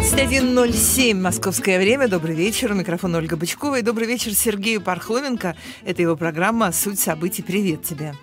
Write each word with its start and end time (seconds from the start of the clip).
21.07 0.00 1.12
московское 1.12 1.78
время. 1.78 2.08
Добрый 2.08 2.34
вечер. 2.34 2.72
У 2.72 2.74
микрофона 2.74 3.18
Ольга 3.18 3.36
Бычкова. 3.36 3.80
И 3.80 3.82
добрый 3.82 4.06
вечер 4.06 4.32
Сергею 4.32 4.80
Пархоменко. 4.80 5.56
Это 5.84 6.00
его 6.00 6.16
программа 6.16 6.72
«Суть 6.72 6.98
событий». 6.98 7.42
Привет 7.42 7.82
тебе. 7.82 8.14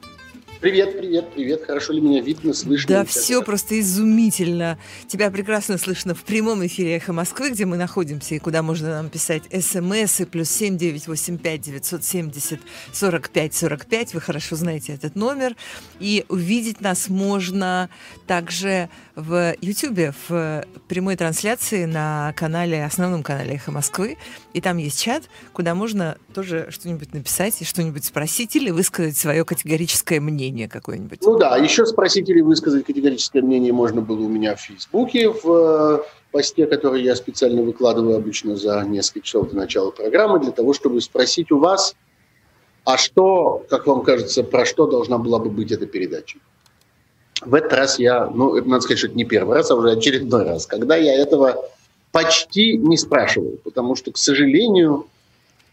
Привет, 0.68 0.98
привет, 0.98 1.34
привет. 1.34 1.64
Хорошо 1.66 1.94
ли 1.94 2.02
меня 2.02 2.22
видно, 2.22 2.54
слышно? 2.54 2.90
Да, 2.90 3.06
все 3.06 3.42
просто 3.42 3.80
изумительно. 3.80 4.78
Тебя 5.08 5.32
прекрасно 5.32 5.78
слышно 5.78 6.14
в 6.14 6.24
прямом 6.24 6.66
эфире 6.66 6.98
«Эхо 6.98 7.14
Москвы», 7.14 7.52
где 7.52 7.66
мы 7.66 7.78
находимся 7.78 8.36
и 8.36 8.40
куда 8.40 8.62
можно 8.62 8.90
нам 8.90 9.10
писать 9.10 9.44
смс 9.46 10.20
и 10.20 10.26
плюс 10.26 10.50
семь 10.50 10.78
девять 10.78 11.08
восемь 11.08 11.38
пять 11.38 11.62
девятьсот 11.62 12.04
семьдесят 12.04 12.60
сорок 12.92 13.30
пять 13.30 13.54
сорок 13.54 13.86
пять. 13.86 14.14
Вы 14.14 14.20
хорошо 14.20 14.58
знаете 14.58 14.92
этот 14.92 15.16
номер. 15.16 15.56
И 16.02 16.26
увидеть 16.28 16.82
нас 16.82 17.08
можно 17.08 17.90
также 18.28 18.90
в 19.16 19.56
YouTube, 19.62 20.14
в 20.28 20.66
прямой 20.90 21.16
трансляции 21.16 21.86
на 21.86 22.34
канале, 22.36 22.84
основном 22.84 23.24
канале 23.24 23.54
«Эхо 23.54 23.72
Москвы». 23.72 24.18
И 24.52 24.60
там 24.60 24.76
есть 24.80 25.02
чат, 25.02 25.30
куда 25.54 25.76
можно 25.76 26.18
тоже 26.34 26.68
что-нибудь 26.72 27.14
написать 27.14 27.62
и 27.62 27.64
что-нибудь 27.64 28.04
спросить 28.04 28.54
или 28.58 28.70
высказать 28.70 29.16
свое 29.16 29.46
категорическое 29.46 30.20
мнение 30.20 30.57
какое-нибудь. 30.66 31.20
Ну 31.22 31.38
да, 31.38 31.58
еще 31.58 31.86
спросить 31.86 32.28
или 32.30 32.42
высказать 32.42 32.86
категорическое 32.86 33.42
мнение 33.42 33.72
можно 33.72 34.02
было 34.02 34.22
у 34.22 34.28
меня 34.28 34.56
в 34.56 34.62
Фейсбуке, 34.62 35.30
в 35.30 35.46
э, 35.46 36.00
посте, 36.32 36.66
который 36.66 37.04
я 37.04 37.16
специально 37.16 37.62
выкладываю 37.62 38.16
обычно 38.18 38.56
за 38.56 38.82
несколько 38.82 39.22
часов 39.22 39.50
до 39.52 39.58
начала 39.58 39.92
программы, 39.92 40.40
для 40.40 40.52
того, 40.52 40.74
чтобы 40.74 41.02
спросить 41.02 41.52
у 41.52 41.60
вас, 41.60 41.96
а 42.86 42.98
что, 42.98 43.66
как 43.70 43.86
вам 43.86 44.02
кажется, 44.02 44.44
про 44.44 44.66
что 44.66 44.88
должна 44.88 45.18
была 45.18 45.40
бы 45.40 45.50
быть 45.50 45.72
эта 45.72 45.86
передача? 45.86 46.40
В 47.42 47.54
этот 47.54 47.74
раз 47.74 48.00
я, 48.00 48.28
ну, 48.28 48.56
надо 48.66 48.82
сказать, 48.82 49.00
что 49.00 49.08
это 49.08 49.18
не 49.18 49.26
первый 49.26 49.56
раз, 49.56 49.70
а 49.70 49.76
уже 49.76 49.92
очередной 49.92 50.44
раз, 50.44 50.66
когда 50.66 50.96
я 50.96 51.14
этого 51.14 51.70
почти 52.12 52.78
не 52.78 52.98
спрашивал, 52.98 53.58
потому 53.64 53.96
что, 53.96 54.12
к 54.12 54.18
сожалению, 54.18 55.08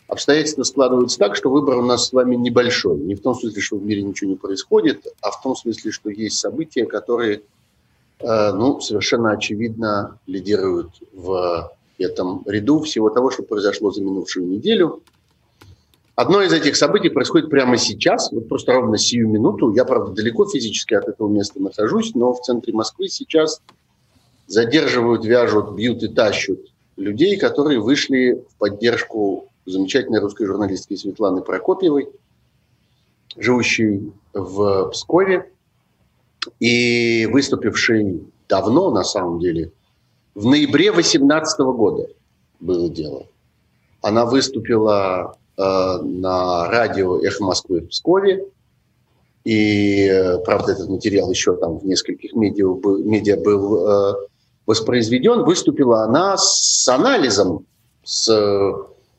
обстоятельства 0.08 0.62
складываются 0.62 1.19
так, 1.19 1.36
что 1.36 1.50
выбор 1.50 1.78
у 1.78 1.83
нас 1.83 2.08
с 2.08 2.12
вами 2.12 2.36
небольшой. 2.36 2.98
Не 2.98 3.14
в 3.14 3.20
том 3.20 3.34
смысле, 3.34 3.60
что 3.60 3.77
в 3.77 3.84
мире 3.84 4.02
ничего 4.02 4.30
не 4.30 4.36
происходит, 4.36 5.06
а 5.20 5.30
в 5.30 5.41
том 5.42 5.56
смысле, 5.56 5.91
что 5.91 6.11
есть 6.11 6.38
события, 6.38 6.86
которые, 6.86 7.42
э, 8.20 8.52
ну, 8.52 8.80
совершенно 8.80 9.33
очевидно 9.33 10.19
лидируют 10.27 10.91
в 11.12 11.72
этом 11.98 12.42
ряду 12.46 12.80
всего 12.80 13.11
того, 13.11 13.30
что 13.30 13.42
произошло 13.42 13.91
за 13.91 14.02
минувшую 14.02 14.46
неделю– 14.46 15.02
Одно 16.16 16.42
из 16.42 16.52
этих 16.52 16.77
событий 16.77 17.08
происходит 17.08 17.50
прямо 17.50 17.77
сейчас, 17.77 18.30
вот 18.30 18.48
просто 18.48 18.72
ровно 18.72 18.96
сию 18.96 19.28
минуту. 19.28 19.74
Я, 19.74 19.84
правда, 19.84 20.12
далеко 20.12 20.46
физически 20.46 20.94
от 20.94 21.08
этого 21.08 21.28
места 21.28 21.61
нахожусь, 21.61 22.14
но 22.14 22.33
в 22.33 22.41
центре 22.41 22.72
Москвы 22.72 23.08
сейчас 23.08 23.61
задерживают, 24.46 25.24
вяжут, 25.24 25.74
бьют 25.74 26.05
и 26.05 26.08
тащут 26.08 26.72
людей, 26.96 27.36
которые 27.36 27.80
вышли 27.80 28.44
в 28.48 28.56
поддержку 28.58 29.50
замечательной 29.67 30.20
русской 30.20 30.47
журналистки 30.47 30.95
Светланы 30.97 31.43
Прокопьевой, 31.43 32.09
живущей 33.37 34.12
в 34.33 34.91
Пскове 34.91 35.51
и 36.61 37.29
выступившей 37.33 38.23
давно, 38.48 38.91
на 38.91 39.05
самом 39.05 39.41
деле, 39.41 39.73
в 40.35 40.47
ноябре 40.47 40.92
2018 40.92 41.59
года 41.61 42.09
было 42.61 42.89
дело. 42.89 43.27
Она 44.03 44.27
выступила 44.27 45.37
Э, 45.57 45.98
на 46.03 46.69
радио 46.69 47.20
«Эхо 47.20 47.45
Москвы» 47.45 47.83
в 47.83 47.89
Пскове. 47.89 48.45
И, 49.45 50.09
э, 50.09 50.39
правда, 50.39 50.73
этот 50.73 50.89
материал 50.89 51.31
еще 51.31 51.55
там 51.55 51.79
в 51.79 51.87
нескольких 51.87 52.33
медиа 52.35 52.70
был, 52.70 52.98
медиа 52.98 53.37
был 53.37 53.87
э, 53.87 54.15
воспроизведен. 54.67 55.45
Выступила 55.45 56.03
она 56.03 56.37
с 56.37 56.89
анализом, 56.89 57.67
с 58.03 58.29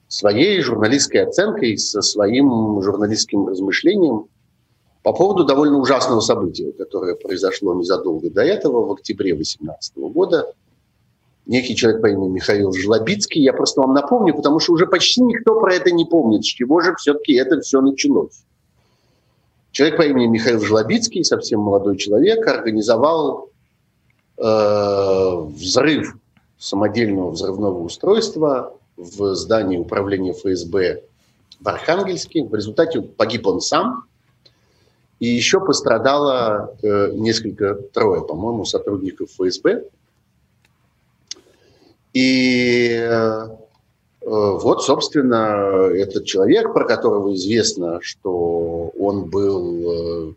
своей 0.07 0.61
журналистской 0.61 1.23
оценкой, 1.23 1.77
со 1.77 2.01
своим 2.01 2.81
журналистским 2.81 3.47
размышлением 3.47 4.25
по 5.03 5.13
поводу 5.13 5.45
довольно 5.45 5.77
ужасного 5.77 6.19
события, 6.19 6.71
которое 6.71 7.15
произошло 7.15 7.75
незадолго 7.75 8.29
до 8.29 8.43
этого, 8.43 8.85
в 8.85 8.91
октябре 8.91 9.33
2018 9.33 9.97
года– 9.97 10.51
некий 11.45 11.75
человек 11.75 12.01
по 12.01 12.07
имени 12.07 12.29
Михаил 12.29 12.73
Жлобицкий. 12.73 13.41
Я 13.41 13.53
просто 13.53 13.81
вам 13.81 13.93
напомню, 13.93 14.35
потому 14.35 14.59
что 14.59 14.73
уже 14.73 14.87
почти 14.87 15.21
никто 15.21 15.59
про 15.59 15.73
это 15.73 15.91
не 15.91 16.05
помнит, 16.05 16.43
с 16.43 16.47
чего 16.47 16.81
же 16.81 16.95
все-таки 16.95 17.33
это 17.33 17.59
все 17.61 17.81
началось. 17.81 18.43
Человек 19.71 19.97
по 19.97 20.03
имени 20.03 20.27
Михаил 20.27 20.61
Жлобицкий, 20.61 21.23
совсем 21.23 21.59
молодой 21.59 21.97
человек, 21.97 22.47
организовал 22.47 23.49
э, 24.37 25.35
взрыв 25.49 26.15
самодельного 26.57 27.31
взрывного 27.31 27.79
устройства 27.79 28.73
в 28.97 29.35
здании 29.35 29.77
управления 29.77 30.33
ФСБ 30.33 31.03
в 31.59 31.67
Архангельске. 31.67 32.43
В 32.43 32.53
результате 32.53 33.01
погиб 33.01 33.47
он 33.47 33.61
сам, 33.61 34.05
и 35.19 35.27
еще 35.27 35.59
пострадало 35.59 36.75
э, 36.81 37.11
несколько, 37.13 37.75
трое, 37.75 38.21
по-моему, 38.21 38.65
сотрудников 38.65 39.29
ФСБ. 39.31 39.83
И 42.13 42.89
э, 42.91 43.47
вот, 44.21 44.83
собственно, 44.83 45.89
этот 45.93 46.25
человек, 46.25 46.73
про 46.73 46.85
которого 46.85 47.33
известно, 47.35 47.99
что 48.01 48.91
он 48.97 49.29
был 49.29 50.31
э, 50.31 50.33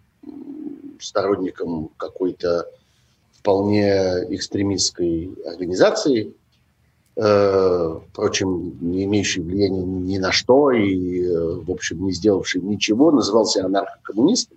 сторонником 1.01 1.91
какой-то 1.97 2.67
вполне 3.33 4.27
экстремистской 4.35 5.31
организации, 5.47 6.35
впрочем, 7.21 8.79
не 8.81 9.05
имеющий 9.05 9.41
влияния 9.41 9.83
ни 9.83 10.19
на 10.19 10.31
что 10.31 10.71
и, 10.71 11.27
в 11.65 11.71
общем, 11.71 12.05
не 12.05 12.13
сделавший 12.13 12.61
ничего, 12.61 13.11
назывался 13.11 13.65
анархокоммунистом. 13.65 14.57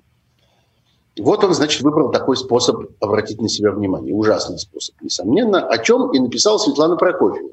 Вот 1.19 1.43
он, 1.43 1.53
значит, 1.53 1.81
выбрал 1.81 2.11
такой 2.11 2.37
способ 2.37 2.91
обратить 2.99 3.41
на 3.41 3.49
себя 3.49 3.71
внимание. 3.71 4.13
Ужасный 4.13 4.57
способ, 4.57 4.95
несомненно. 5.01 5.67
О 5.67 5.77
чем 5.77 6.11
и 6.11 6.19
написала 6.19 6.57
Светлана 6.57 6.95
Прокофьева. 6.95 7.49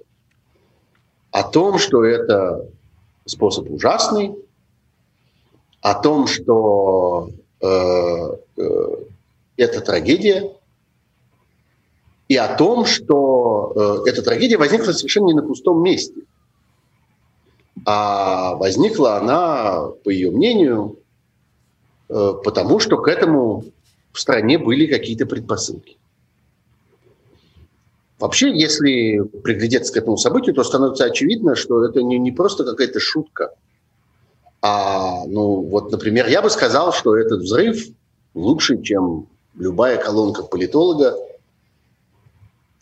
О 1.32 1.42
том, 1.42 1.78
что 1.78 2.04
это 2.04 2.68
способ 3.24 3.70
ужасный, 3.70 4.36
о 5.80 5.94
том, 5.94 6.26
что 6.26 7.30
э, 7.60 7.66
э, 8.56 8.96
это 9.56 9.80
трагедия, 9.80 10.52
и 12.28 12.36
о 12.36 12.54
том, 12.56 12.84
что 12.84 14.02
э, 14.04 14.10
эта 14.10 14.22
трагедия 14.22 14.58
возникла 14.58 14.92
совершенно 14.92 15.26
не 15.26 15.34
на 15.34 15.42
пустом 15.42 15.82
месте. 15.82 16.22
А 17.86 18.54
возникла 18.56 19.16
она, 19.16 19.88
по 20.04 20.10
ее 20.10 20.30
мнению, 20.30 20.98
Э, 22.08 22.32
потому 22.42 22.78
что 22.78 22.96
к 22.96 23.08
этому 23.08 23.64
в 24.12 24.20
стране 24.20 24.58
были 24.58 24.86
какие-то 24.86 25.26
предпосылки. 25.26 25.98
Вообще, 28.18 28.50
если 28.50 29.20
приглядеться 29.20 29.92
к 29.92 29.96
этому 29.96 30.16
событию, 30.16 30.54
то 30.54 30.64
становится 30.64 31.04
очевидно, 31.04 31.54
что 31.54 31.84
это 31.84 32.02
не, 32.02 32.18
не 32.18 32.32
просто 32.32 32.64
какая-то 32.64 32.98
шутка, 32.98 33.54
а, 34.60 35.24
ну, 35.26 35.62
вот, 35.62 35.92
например, 35.92 36.26
я 36.26 36.42
бы 36.42 36.50
сказал, 36.50 36.92
что 36.92 37.16
этот 37.16 37.42
взрыв 37.42 37.86
лучше, 38.34 38.82
чем 38.82 39.28
любая 39.54 39.98
колонка 39.98 40.42
политолога 40.42 41.16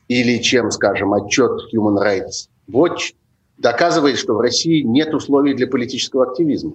или 0.09 0.39
чем, 0.39 0.71
скажем, 0.71 1.13
отчет 1.13 1.53
Human 1.75 2.01
Rights 2.01 2.49
Watch 2.71 3.15
доказывает, 3.59 4.19
что 4.19 4.35
в 4.35 4.41
России 4.41 4.83
нет 4.83 5.15
условий 5.15 5.55
для 5.55 5.67
политического 5.67 6.25
активизма. 6.25 6.75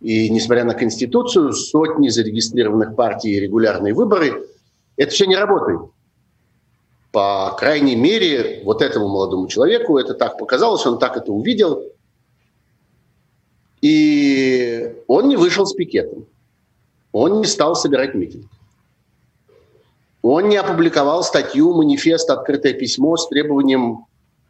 И 0.00 0.28
несмотря 0.30 0.64
на 0.64 0.74
Конституцию, 0.74 1.52
сотни 1.52 2.08
зарегистрированных 2.08 2.94
партий 2.94 3.30
и 3.30 3.40
регулярные 3.40 3.94
выборы, 3.94 4.46
это 4.96 5.10
все 5.10 5.26
не 5.26 5.36
работает. 5.36 5.80
По 7.12 7.56
крайней 7.58 7.96
мере, 7.96 8.62
вот 8.64 8.82
этому 8.82 9.08
молодому 9.08 9.48
человеку 9.48 9.98
это 9.98 10.14
так 10.14 10.38
показалось, 10.38 10.84
он 10.86 10.98
так 10.98 11.16
это 11.16 11.32
увидел. 11.32 11.82
И 13.80 14.94
он 15.06 15.28
не 15.28 15.36
вышел 15.36 15.66
с 15.66 15.72
пикетом. 15.72 16.26
Он 17.12 17.40
не 17.40 17.46
стал 17.46 17.74
собирать 17.74 18.14
митинг. 18.14 18.46
Он 20.28 20.48
не 20.48 20.56
опубликовал 20.56 21.22
статью, 21.22 21.72
манифест, 21.72 22.28
открытое 22.30 22.72
письмо 22.72 23.16
с 23.16 23.28
требованием 23.28 24.06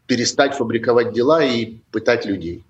перестать 0.07 0.55
фабриковать 0.55 1.13
дела 1.13 1.45
и 1.45 1.81
пытать 1.91 2.25
людей. 2.25 2.65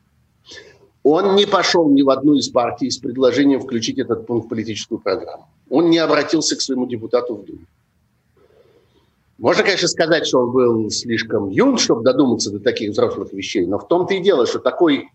Он 1.04 1.36
не 1.36 1.46
пошел 1.46 1.88
ни 1.88 2.02
в 2.02 2.10
одну 2.10 2.34
из 2.34 2.48
партий 2.48 2.90
с 2.90 2.98
предложением 2.98 3.60
включить 3.60 4.00
этот 4.00 4.26
пункт 4.26 4.46
в 4.46 4.48
политическую 4.48 4.98
программу. 4.98 5.46
Он 5.70 5.88
не 5.88 5.98
обратился 5.98 6.56
к 6.56 6.60
своему 6.60 6.88
депутату 6.88 7.36
в 7.36 7.44
Думе. 7.44 7.66
Можно, 9.38 9.62
конечно, 9.62 9.86
сказать, 9.86 10.26
что 10.26 10.40
он 10.40 10.50
был 10.50 10.90
слишком 10.90 11.48
юн, 11.48 11.78
чтобы 11.78 12.02
додуматься 12.02 12.50
до 12.50 12.58
таких 12.58 12.90
взрослых 12.90 13.32
вещей, 13.32 13.66
но 13.66 13.78
в 13.78 13.86
том-то 13.86 14.14
и 14.14 14.20
дело, 14.20 14.46
что 14.46 14.58
такой 14.58 15.10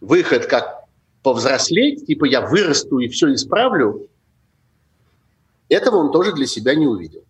выход, 0.00 0.46
как 0.46 0.84
повзрослеть, 1.24 2.06
типа 2.06 2.24
я 2.24 2.40
вырасту 2.40 3.00
и 3.00 3.08
все 3.08 3.34
исправлю, 3.34 4.06
этого 5.68 5.96
он 5.96 6.12
тоже 6.12 6.32
для 6.34 6.46
себя 6.46 6.76
не 6.76 6.86
увидел. 6.86 7.21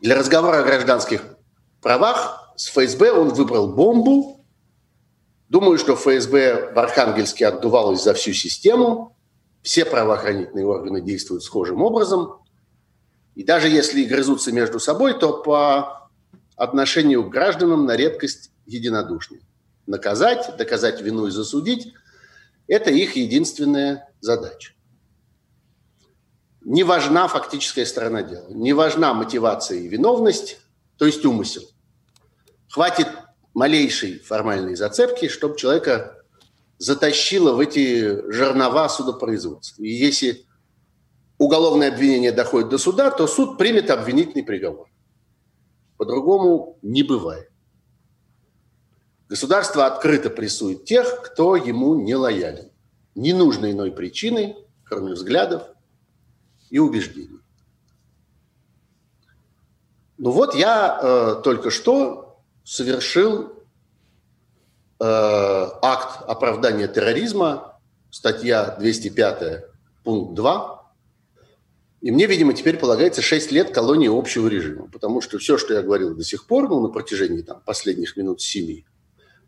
Для 0.00 0.14
разговора 0.14 0.60
о 0.60 0.62
гражданских 0.62 1.22
правах. 1.82 2.54
С 2.56 2.68
ФСБ 2.68 3.12
он 3.12 3.30
выбрал 3.30 3.68
бомбу. 3.68 4.46
Думаю, 5.50 5.76
что 5.76 5.94
ФСБ 5.94 6.72
в 6.72 6.78
Архангельске 6.78 7.46
отдувалось 7.46 8.02
за 8.02 8.14
всю 8.14 8.32
систему. 8.32 9.16
Все 9.62 9.84
правоохранительные 9.84 10.64
органы 10.64 11.02
действуют 11.02 11.42
схожим 11.42 11.82
образом. 11.82 12.40
И 13.34 13.44
даже 13.44 13.68
если 13.68 14.04
грызутся 14.04 14.52
между 14.52 14.80
собой, 14.80 15.18
то 15.18 15.42
по 15.42 16.08
отношению 16.56 17.24
к 17.24 17.30
гражданам 17.30 17.84
на 17.84 17.94
редкость 17.94 18.52
единодушны. 18.66 19.40
Наказать, 19.86 20.56
доказать 20.56 21.02
вину 21.02 21.26
и 21.26 21.30
засудить– 21.30 21.92
это 22.68 22.90
их 22.90 23.16
единственная 23.16 24.08
задача. 24.20 24.72
Не 26.62 26.84
важна 26.84 27.26
фактическая 27.26 27.86
сторона 27.86 28.22
дела, 28.22 28.46
не 28.50 28.72
важна 28.72 29.14
мотивация 29.14 29.78
и 29.78 29.88
виновность, 29.88 30.58
то 30.98 31.06
есть 31.06 31.24
умысел. 31.24 31.62
Хватит 32.68 33.08
малейшей 33.54 34.18
формальной 34.18 34.76
зацепки, 34.76 35.28
чтобы 35.28 35.56
человека 35.56 36.22
затащило 36.78 37.52
в 37.52 37.60
эти 37.60 38.30
жернова 38.30 38.88
судопроизводства. 38.88 39.82
И 39.82 39.88
если 39.90 40.44
уголовное 41.38 41.88
обвинение 41.88 42.32
доходит 42.32 42.68
до 42.68 42.78
суда, 42.78 43.10
то 43.10 43.26
суд 43.26 43.56
примет 43.56 43.90
обвинительный 43.90 44.44
приговор. 44.44 44.88
По-другому 45.96 46.78
не 46.82 47.02
бывает. 47.02 47.50
Государство 49.28 49.86
открыто 49.86 50.28
прессует 50.28 50.84
тех, 50.84 51.22
кто 51.22 51.56
ему 51.56 51.94
не 51.94 52.14
лоялен. 52.14 52.70
Не 53.14 53.32
нужно 53.32 53.70
иной 53.70 53.92
причины, 53.92 54.56
кроме 54.84 55.12
взглядов 55.12 55.62
и 56.70 56.78
убеждений. 56.78 57.40
Ну 60.18 60.30
вот 60.30 60.54
я 60.54 60.98
э, 61.02 61.40
только 61.42 61.70
что 61.70 62.40
совершил 62.64 63.52
э, 64.98 65.02
акт 65.02 66.22
оправдания 66.28 66.88
терроризма, 66.88 67.80
статья 68.10 68.76
205, 68.78 69.64
пункт 70.04 70.34
2, 70.34 70.80
и 72.02 72.10
мне, 72.10 72.26
видимо, 72.26 72.54
теперь 72.54 72.78
полагается 72.78 73.20
6 73.20 73.52
лет 73.52 73.72
колонии 73.72 74.08
общего 74.08 74.48
режима, 74.48 74.88
потому 74.90 75.20
что 75.20 75.38
все, 75.38 75.58
что 75.58 75.74
я 75.74 75.82
говорил 75.82 76.14
до 76.14 76.24
сих 76.24 76.46
пор, 76.46 76.68
ну, 76.68 76.80
на 76.80 76.88
протяжении 76.88 77.42
там, 77.42 77.60
последних 77.64 78.16
минут 78.16 78.40
семи, 78.40 78.86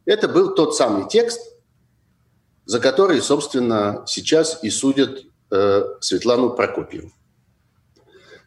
это 0.05 0.29
был 0.29 0.55
тот 0.55 0.77
самый 0.77 1.09
текст, 1.09 1.41
за 2.65 2.81
который, 2.81 3.21
собственно, 3.23 4.05
сейчас 4.07 4.63
и 4.63 4.71
судят 4.71 5.25
э, 5.53 5.85
Светлану 6.01 6.51
Прокопьеву. 6.51 7.13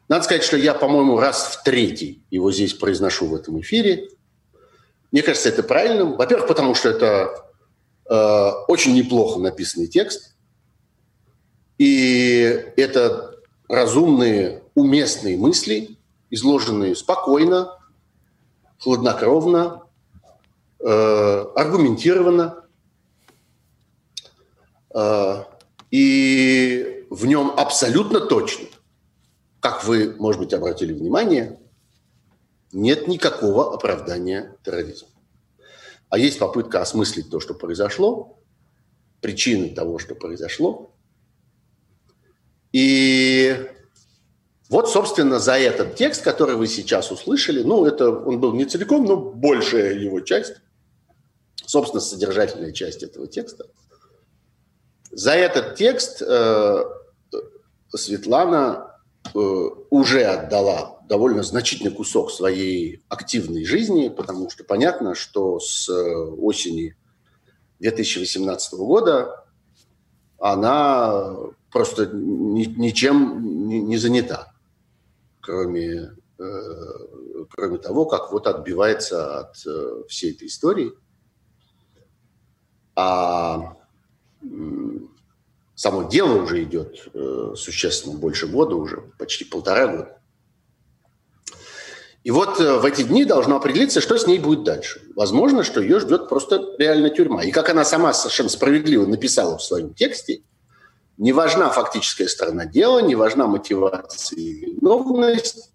Надо 0.08 0.24
сказать, 0.24 0.44
что 0.44 0.58
я, 0.58 0.74
по-моему, 0.74 1.20
раз 1.20 1.44
в 1.46 1.64
третий 1.64 2.24
его 2.30 2.52
здесь 2.52 2.74
произношу 2.74 3.28
в 3.28 3.36
этом 3.36 3.60
эфире. 3.62 4.10
Мне 5.12 5.24
кажется, 5.24 5.50
это 5.50 5.64
правильным. 5.64 6.16
Во-первых, 6.16 6.48
потому 6.48 6.76
что 6.76 6.90
это 6.90 7.50
э, 8.10 8.50
очень 8.68 8.94
неплохо 8.94 9.40
написанный 9.40 9.88
текст. 9.88 10.36
И 11.78 12.42
это 12.78 13.36
разумные, 13.68 14.64
уместные 14.76 15.38
мысли, 15.38 15.98
изложенные 16.30 16.96
спокойно, 16.96 17.78
хладнокровно, 18.80 19.84
э, 20.80 21.46
аргументированно. 21.56 22.64
Э, 24.94 25.44
и 25.90 26.95
в 27.16 27.26
нем 27.28 27.54
абсолютно 27.56 28.20
точно, 28.20 28.68
как 29.62 29.86
вы, 29.86 30.14
может 30.20 30.42
быть, 30.42 30.54
обратили 30.54 30.92
внимание, 30.92 31.58
нет 32.74 33.08
никакого 33.08 33.74
оправдания 33.74 34.58
терроризма. 34.66 35.08
А 36.10 36.18
есть 36.18 36.38
попытка 36.40 36.82
осмыслить 36.82 37.30
то, 37.30 37.40
что 37.40 37.54
произошло, 37.54 38.38
причины 39.22 39.70
того, 39.70 39.98
что 39.98 40.14
произошло, 40.14 40.94
и 42.74 43.66
вот, 44.68 44.90
собственно, 44.90 45.40
за 45.40 45.58
этот 45.58 45.96
текст, 45.96 46.22
который 46.22 46.58
вы 46.58 46.68
сейчас 46.68 47.12
услышали, 47.12 47.64
ну, 47.64 47.86
это 47.86 48.10
он 48.10 48.42
был 48.42 48.52
не 48.52 48.66
целиком, 48.66 49.06
но 49.06 49.16
большая 49.16 49.94
его 49.94 50.20
часть, 50.20 50.56
собственно, 51.66 52.02
содержательная 52.02 52.74
часть 52.74 53.04
этого 53.04 53.26
текста. 53.26 53.68
За 55.12 55.32
этот 55.32 55.76
текст 55.76 56.22
э, 56.22 56.84
Светлана 57.96 59.00
э, 59.34 59.40
уже 59.90 60.24
отдала 60.24 61.00
довольно 61.08 61.44
значительный 61.44 61.92
кусок 61.92 62.32
своей 62.32 63.04
активной 63.10 63.66
жизни, 63.66 64.10
потому 64.10 64.50
что 64.50 64.64
понятно, 64.64 65.16
что 65.16 65.60
с 65.60 65.90
э, 65.90 65.94
осени 65.94 66.96
2018 67.80 68.74
года 68.74 69.46
она 70.40 71.36
просто 71.72 72.08
ни, 72.08 72.66
ничем 72.66 73.68
не, 73.68 73.98
занята, 73.98 74.54
кроме, 75.42 76.12
э, 76.40 76.44
кроме 77.50 77.78
того, 77.78 78.06
как 78.06 78.32
вот 78.32 78.48
отбивается 78.48 79.40
от 79.40 79.56
всей 80.08 80.32
этой 80.32 80.48
истории. 80.48 80.92
А 82.98 83.76
само 85.76 86.04
дело 86.04 86.42
уже 86.42 86.64
идет 86.64 87.08
э, 87.14 87.54
существенно 87.56 88.16
больше 88.18 88.48
года, 88.48 88.76
уже 88.76 89.04
почти 89.20 89.46
полтора 89.46 89.88
года. 89.88 90.18
И 92.24 92.32
вот 92.32 92.60
э, 92.60 92.80
в 92.80 92.86
эти 92.86 93.04
дни 93.04 93.26
должно 93.26 93.58
определиться, 93.58 94.02
что 94.02 94.18
с 94.18 94.26
ней 94.26 94.40
будет 94.40 94.64
дальше. 94.64 95.02
Возможно, 95.16 95.64
что 95.64 95.82
ее 95.82 96.00
ждет 96.00 96.28
просто 96.30 96.76
реально 96.80 97.10
тюрьма. 97.10 97.44
И 97.44 97.52
как 97.52 97.70
она 97.70 97.86
сама 97.86 98.14
совершенно 98.14 98.50
справедливо 98.50 99.06
написала 99.06 99.58
в 99.58 99.64
своем 99.64 99.94
тексте– 99.94 100.42
не 101.18 101.32
важна 101.32 101.70
фактическая 101.70 102.28
сторона 102.28 102.66
дела, 102.66 103.00
не 103.00 103.16
важна 103.16 103.48
мотивация 103.48 104.38
и 104.38 104.66
виновность, 104.66 105.72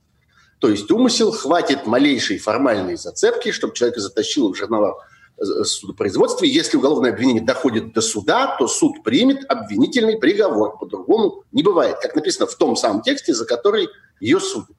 то 0.59 0.69
есть 0.69 0.91
умысел, 0.91 1.33
хватит 1.33 1.87
малейшей 1.87 2.39
формальной 2.39 2.97
зацепки, 2.97 3.51
чтобы 3.51 3.75
человека 3.75 4.01
затащило 4.01 4.53
в 4.53 4.57
жернова 4.57 5.07
э, 5.41 5.65
судопроизводства. 5.65 6.45
Если 6.45 6.77
уголовное 6.77 7.13
обвинение 7.13 7.43
доходит 7.43 7.93
до 7.93 8.01
суда, 8.01 8.57
то 8.59 8.69
суд 8.69 9.03
примет 9.03 9.45
обвинительный 9.49 10.19
приговор. 10.19 10.79
По-другому 10.79 11.45
не 11.53 11.63
бывает, 11.63 11.97
как 12.01 12.15
написано 12.15 12.47
в 12.47 12.55
том 12.55 12.77
самом 12.77 13.03
тексте, 13.03 13.35
за 13.35 13.47
который 13.47 13.89
ее 14.21 14.41
судят. 14.41 14.77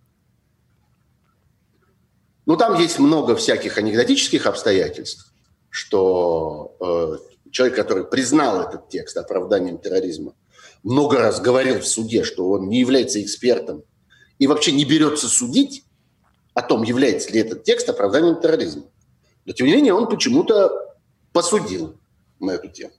Ну, 2.45 2.57
там 2.57 2.79
есть 2.79 2.99
много 2.99 3.35
всяких 3.35 3.77
анекдотических 3.77 4.45
обстоятельств, 4.45 5.31
что 5.69 6.75
э, 6.79 7.49
человек, 7.51 7.75
который 7.75 8.03
признал 8.03 8.61
этот 8.61 8.89
текст 8.89 9.15
оправданием 9.17 9.77
терроризма, 9.77 10.33
много 10.83 11.19
раз 11.19 11.39
говорил 11.39 11.79
в 11.79 11.87
суде, 11.87 12.23
что 12.23 12.49
он 12.49 12.67
не 12.67 12.79
является 12.79 13.21
экспертом 13.21 13.83
и 14.39 14.47
вообще 14.47 14.71
не 14.71 14.85
берется 14.85 15.27
судить 15.27 15.85
о 16.53 16.61
том, 16.61 16.83
является 16.83 17.31
ли 17.31 17.39
этот 17.39 17.63
текст 17.63 17.87
оправданием 17.89 18.41
терроризма. 18.41 18.83
Но, 19.45 19.53
тем 19.53 19.67
не 19.67 19.73
менее, 19.73 19.93
он 19.93 20.07
почему-то 20.07 20.95
посудил 21.33 21.97
на 22.39 22.51
эту 22.51 22.69
тему. 22.69 22.93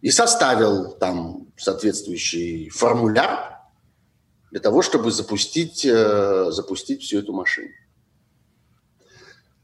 И 0.00 0.10
составил 0.10 0.92
там 0.92 1.48
соответствующий 1.56 2.68
формуляр 2.68 3.58
для 4.50 4.60
того, 4.60 4.82
чтобы 4.82 5.10
запустить, 5.10 5.84
э, 5.84 6.50
запустить 6.50 7.02
всю 7.02 7.18
эту 7.18 7.32
машину. 7.32 7.70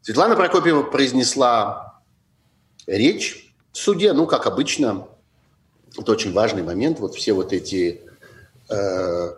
Светлана 0.03 0.37
Прокопьева 0.37 0.83
произнесла 0.83 2.03
речь 2.87 3.55
в 3.73 3.79
суде, 3.79 4.13
ну, 4.13 4.27
как 4.27 4.47
обычно, 4.47 5.09
это 5.97 6.13
очень 6.13 6.33
важный 6.33 6.63
момент. 6.63 7.01
Вот 7.01 7.15
все 7.15 7.33
вот 7.33 7.53
эти, 7.53 8.03
э, 8.69 9.35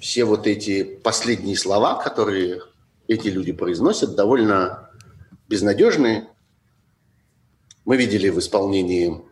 все 0.00 0.24
вот 0.24 0.46
эти 0.46 0.84
последние 0.84 1.56
слова, 1.56 2.00
которые 2.00 2.62
эти 3.08 3.28
люди 3.28 3.52
произносят, 3.52 4.14
довольно 4.14 4.87
безнадежные. 5.48 6.28
Мы 7.84 7.96
видели 7.96 8.28
в 8.28 8.38
исполнении 8.38 9.22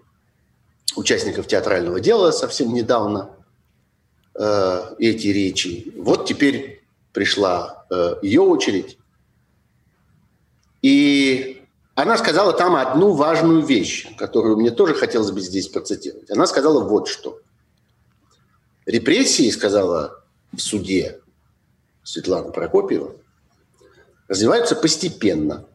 участников 0.96 1.46
театрального 1.46 2.00
дела 2.00 2.30
совсем 2.30 2.72
недавно 2.72 3.30
э, 4.34 4.94
эти 4.98 5.28
речи. 5.28 5.92
Вот 5.96 6.26
теперь 6.26 6.82
пришла 7.12 7.86
э, 7.90 8.16
ее 8.22 8.40
очередь. 8.40 8.98
И 10.82 11.62
она 11.94 12.16
сказала 12.18 12.52
там 12.52 12.76
одну 12.76 13.12
важную 13.12 13.64
вещь, 13.64 14.06
которую 14.16 14.56
мне 14.56 14.70
тоже 14.70 14.94
хотелось 14.94 15.30
бы 15.30 15.40
здесь 15.40 15.68
процитировать. 15.68 16.30
Она 16.30 16.46
сказала 16.46 16.84
вот 16.84 17.08
что. 17.08 17.40
Репрессии, 18.84 19.50
сказала 19.50 20.22
в 20.52 20.60
суде 20.60 21.20
Светлана 22.04 22.52
Прокопьева, 22.52 23.16
развиваются 24.28 24.76
постепенно. 24.76 25.66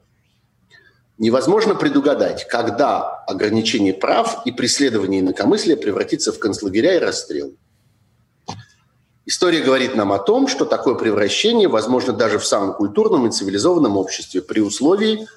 Невозможно 1.22 1.76
предугадать, 1.76 2.48
когда 2.48 3.02
ограничение 3.28 3.94
прав 3.94 4.42
и 4.44 4.52
преследование 4.52 5.20
инакомыслия 5.20 5.78
превратится 5.78 6.32
в 6.32 6.40
концлагеря 6.40 6.96
и 6.96 6.98
расстрел. 6.98 7.54
История 9.28 9.62
говорит 9.62 9.96
нам 9.96 10.14
о 10.14 10.18
том, 10.18 10.48
что 10.48 10.66
такое 10.66 10.96
превращение 10.96 11.68
возможно 11.68 12.12
даже 12.12 12.40
в 12.40 12.46
самом 12.48 12.74
культурном 12.74 13.28
и 13.28 13.32
цивилизованном 13.32 13.98
обществе 13.98 14.42
при 14.42 14.62
условии 14.62 15.28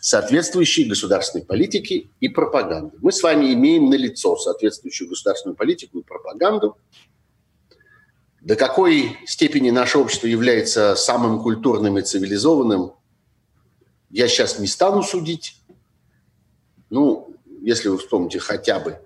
соответствующей 0.00 0.86
государственной 0.86 1.44
политики 1.44 2.08
и 2.20 2.30
пропаганды. 2.30 2.96
Мы 3.02 3.12
с 3.12 3.22
вами 3.22 3.52
имеем 3.52 3.90
на 3.90 3.96
лицо 3.96 4.38
соответствующую 4.38 5.10
государственную 5.10 5.56
политику 5.56 5.98
и 5.98 6.02
пропаганду. 6.02 6.78
До 8.40 8.56
какой 8.56 9.18
степени 9.26 9.68
наше 9.68 9.98
общество 9.98 10.26
является 10.26 10.94
самым 10.96 11.42
культурным 11.42 11.98
и 11.98 12.02
цивилизованным, 12.02 12.94
я 14.14 14.28
сейчас 14.28 14.60
не 14.60 14.68
стану 14.68 15.02
судить. 15.02 15.56
Ну, 16.88 17.34
если 17.62 17.88
вы 17.88 17.98
вспомните 17.98 18.38
хотя 18.38 18.78
бы 18.78 19.00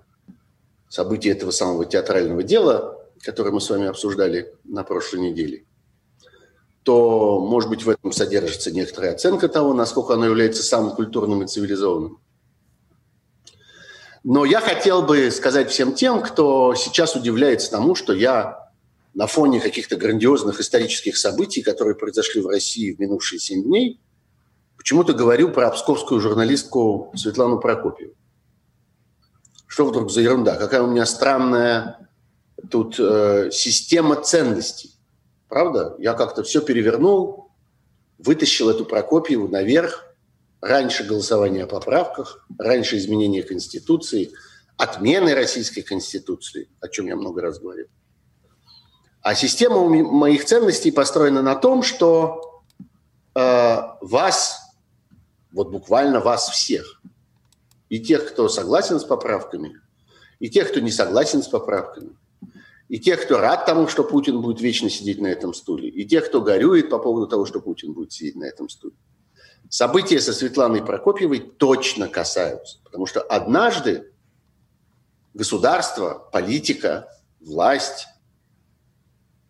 события 0.87 1.31
этого 1.31 1.49
самого 1.49 1.85
театрального 1.85 2.43
дела, 2.43 2.95
который 3.23 3.51
мы 3.51 3.59
с 3.59 3.67
вами 3.71 3.87
обсуждали 3.87 4.53
на 4.65 4.83
прошлой 4.83 5.21
неделе, 5.21 5.65
то, 6.83 7.43
может 7.43 7.71
быть, 7.71 7.83
в 7.83 7.89
этом 7.89 8.11
содержится 8.11 8.69
некоторая 8.69 9.13
оценка 9.13 9.49
того, 9.49 9.73
насколько 9.73 10.13
оно 10.13 10.25
является 10.25 10.61
самым 10.61 10.91
культурным 10.91 11.41
и 11.41 11.47
цивилизованным. 11.47 12.19
Но 14.23 14.45
я 14.45 14.61
хотел 14.61 15.01
бы 15.01 15.31
сказать 15.31 15.71
всем 15.71 15.95
тем, 15.95 16.21
кто 16.21 16.75
сейчас 16.75 17.15
удивляется 17.15 17.71
тому, 17.71 17.95
что 17.95 18.13
я 18.13 18.69
на 19.15 19.25
фоне 19.25 19.59
каких-то 19.59 19.95
грандиозных 19.95 20.59
исторических 20.59 21.17
событий, 21.17 21.63
которые 21.63 21.95
произошли 21.95 22.41
в 22.41 22.47
России 22.47 22.93
в 22.93 22.99
минувшие 22.99 23.39
семь 23.39 23.63
дней, 23.63 23.99
почему-то 24.79 25.13
говорю 25.13 25.51
про 25.51 25.69
псковскую 25.69 26.21
журналистку 26.21 27.11
Светлану 27.13 27.59
Прокопьеву. 27.59 28.13
Что 29.67 29.85
вдруг 29.85 30.09
за 30.09 30.21
ерунда? 30.21 30.55
Какая 30.55 30.81
у 30.81 30.87
меня 30.87 31.05
странная 31.05 32.09
тут 32.71 32.95
э, 32.97 33.49
система 33.51 34.15
ценностей. 34.15 34.91
Правда? 35.49 35.95
Я 35.99 36.13
как-то 36.13 36.43
все 36.43 36.61
перевернул, 36.61 37.51
вытащил 38.17 38.69
эту 38.69 38.85
Прокопьеву 38.85 39.49
наверх. 39.49 40.05
Раньше 40.61 41.03
голосования 41.03 41.63
о 41.63 41.67
поправках, 41.67 42.45
раньше 42.57 42.97
изменения 42.97 43.43
Конституции, 43.43 44.31
отмены 44.77 45.33
Российской 45.35 45.81
Конституции, 45.81 46.69
о 46.81 46.87
чем 46.87 47.07
я 47.07 47.15
много 47.15 47.41
раз 47.41 47.59
говорил. 47.59 47.87
А 49.21 49.35
система 49.35 49.87
моих 49.87 50.45
ценностей 50.45 50.91
построена 50.91 51.41
на 51.41 51.55
том, 51.55 51.83
что 51.83 52.63
э, 53.35 53.77
вас, 54.01 54.58
вот 55.51 55.69
буквально 55.69 56.19
вас 56.19 56.49
всех, 56.49 57.01
и 57.89 57.99
тех, 57.99 58.31
кто 58.31 58.49
согласен 58.49 58.99
с 58.99 59.03
поправками, 59.03 59.79
и 60.39 60.49
тех, 60.49 60.69
кто 60.69 60.79
не 60.79 60.91
согласен 60.91 61.41
с 61.41 61.47
поправками– 61.47 62.11
и 62.89 62.99
тех, 62.99 63.23
кто 63.23 63.37
рад 63.37 63.65
тому, 63.65 63.87
что 63.87 64.03
Путин 64.03 64.41
будет 64.41 64.59
вечно 64.61 64.89
сидеть 64.89 65.21
на 65.21 65.27
этом 65.27 65.53
стуле, 65.53 65.87
и 65.89 66.05
тех, 66.05 66.25
кто 66.25 66.41
горюет 66.41 66.89
по 66.89 66.97
поводу 66.97 67.27
того, 67.27 67.45
что 67.45 67.61
Путин 67.61 67.93
будет 67.93 68.11
сидеть 68.11 68.35
на 68.35 68.45
этом 68.45 68.67
стуле. 68.67 68.95
События 69.69 70.19
со 70.19 70.33
Светланой 70.33 70.83
Прокопьевой 70.83 71.39
точно 71.39 72.07
касаются, 72.07 72.79
потому 72.83 73.05
что 73.05 73.21
однажды 73.21 74.11
государство, 75.35 76.27
политика, 76.33 77.07
власть, 77.39 78.07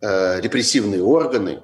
э, 0.02 0.40
репрессивные 0.42 1.02
органы, 1.02 1.62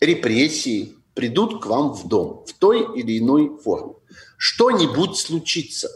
репрессии 0.00 0.96
придут 1.14 1.62
к 1.62 1.66
вам 1.66 1.92
в 1.92 2.08
дом 2.08 2.44
в 2.46 2.52
той 2.54 2.98
или 2.98 3.18
иной 3.18 3.56
форме. 3.62 3.94
Что-нибудь 4.36 5.16
случится. 5.16 5.90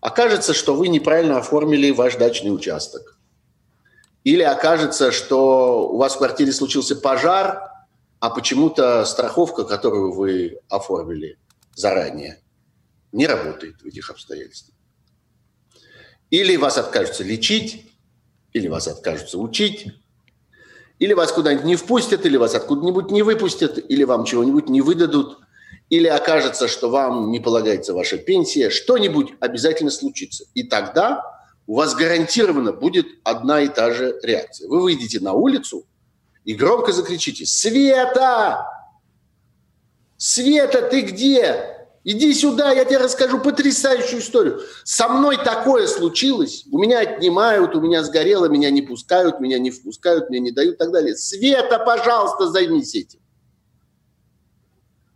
Окажется, 0.00 0.54
что 0.54 0.74
вы 0.74 0.88
неправильно 0.88 1.38
оформили 1.38 1.90
ваш 1.90 2.16
дачный 2.16 2.54
участок– 2.54 3.18
или 4.24 4.42
окажется, 4.42 5.12
что 5.12 5.88
у 5.88 5.96
вас 5.96 6.14
в 6.14 6.18
квартире 6.18 6.52
случился 6.52 6.94
пожар, 6.94 7.70
а 8.18 8.30
почему-то 8.30 9.04
страховка, 9.06 9.64
которую 9.64 10.12
вы 10.12 10.58
оформили 10.68 11.38
заранее, 11.74 12.42
не 13.12 13.26
работает 13.26 13.80
в 13.80 13.86
этих 13.86 14.10
обстоятельствах. 14.10 14.76
Или 16.28 16.56
вас 16.56 16.76
откажутся 16.76 17.24
лечить, 17.24 17.86
или 18.52 18.68
вас 18.68 18.88
откажутся 18.88 19.38
учить, 19.38 19.86
или 21.00 21.14
вас 21.14 21.32
куда-нибудь 21.32 21.64
не 21.64 21.76
впустят, 21.76 22.24
или 22.26 22.36
вас 22.36 22.54
откуда-нибудь 22.54 23.10
не 23.10 23.22
выпустят, 23.22 23.78
или 23.90 24.04
вам 24.04 24.24
чего-нибудь 24.24 24.68
не 24.68 24.82
выдадут, 24.82 25.38
или 25.88 26.06
окажется, 26.06 26.68
что 26.68 26.90
вам 26.90 27.32
не 27.32 27.40
полагается 27.40 27.94
ваша 27.94 28.18
пенсия, 28.18 28.70
что-нибудь 28.70 29.32
обязательно 29.40 29.90
случится. 29.90 30.44
И 30.54 30.62
тогда 30.62 31.24
у 31.66 31.74
вас 31.74 31.94
гарантированно 31.94 32.72
будет 32.72 33.06
одна 33.24 33.62
и 33.62 33.68
та 33.68 33.92
же 33.92 34.20
реакция. 34.22 34.68
Вы 34.68 34.82
выйдете 34.82 35.20
на 35.20 35.32
улицу 35.32 35.86
и 36.44 36.52
громко 36.54 36.92
закричите 36.92 37.46
«Света! 37.46 38.66
Света, 40.18 40.82
ты 40.82 41.00
где? 41.00 41.79
Иди 42.02 42.32
сюда, 42.32 42.72
я 42.72 42.86
тебе 42.86 42.96
расскажу 42.96 43.40
потрясающую 43.40 44.20
историю. 44.20 44.60
Со 44.84 45.08
мной 45.08 45.36
такое 45.36 45.86
случилось. 45.86 46.64
У 46.72 46.78
меня 46.78 47.00
отнимают, 47.00 47.74
у 47.74 47.80
меня 47.80 48.02
сгорело, 48.02 48.46
меня 48.46 48.70
не 48.70 48.80
пускают, 48.80 49.38
меня 49.38 49.58
не 49.58 49.70
впускают, 49.70 50.30
мне 50.30 50.40
не 50.40 50.50
дают 50.50 50.76
и 50.76 50.78
так 50.78 50.92
далее. 50.92 51.14
Света, 51.14 51.78
пожалуйста, 51.78 52.48
займись 52.48 52.94
этим. 52.94 53.20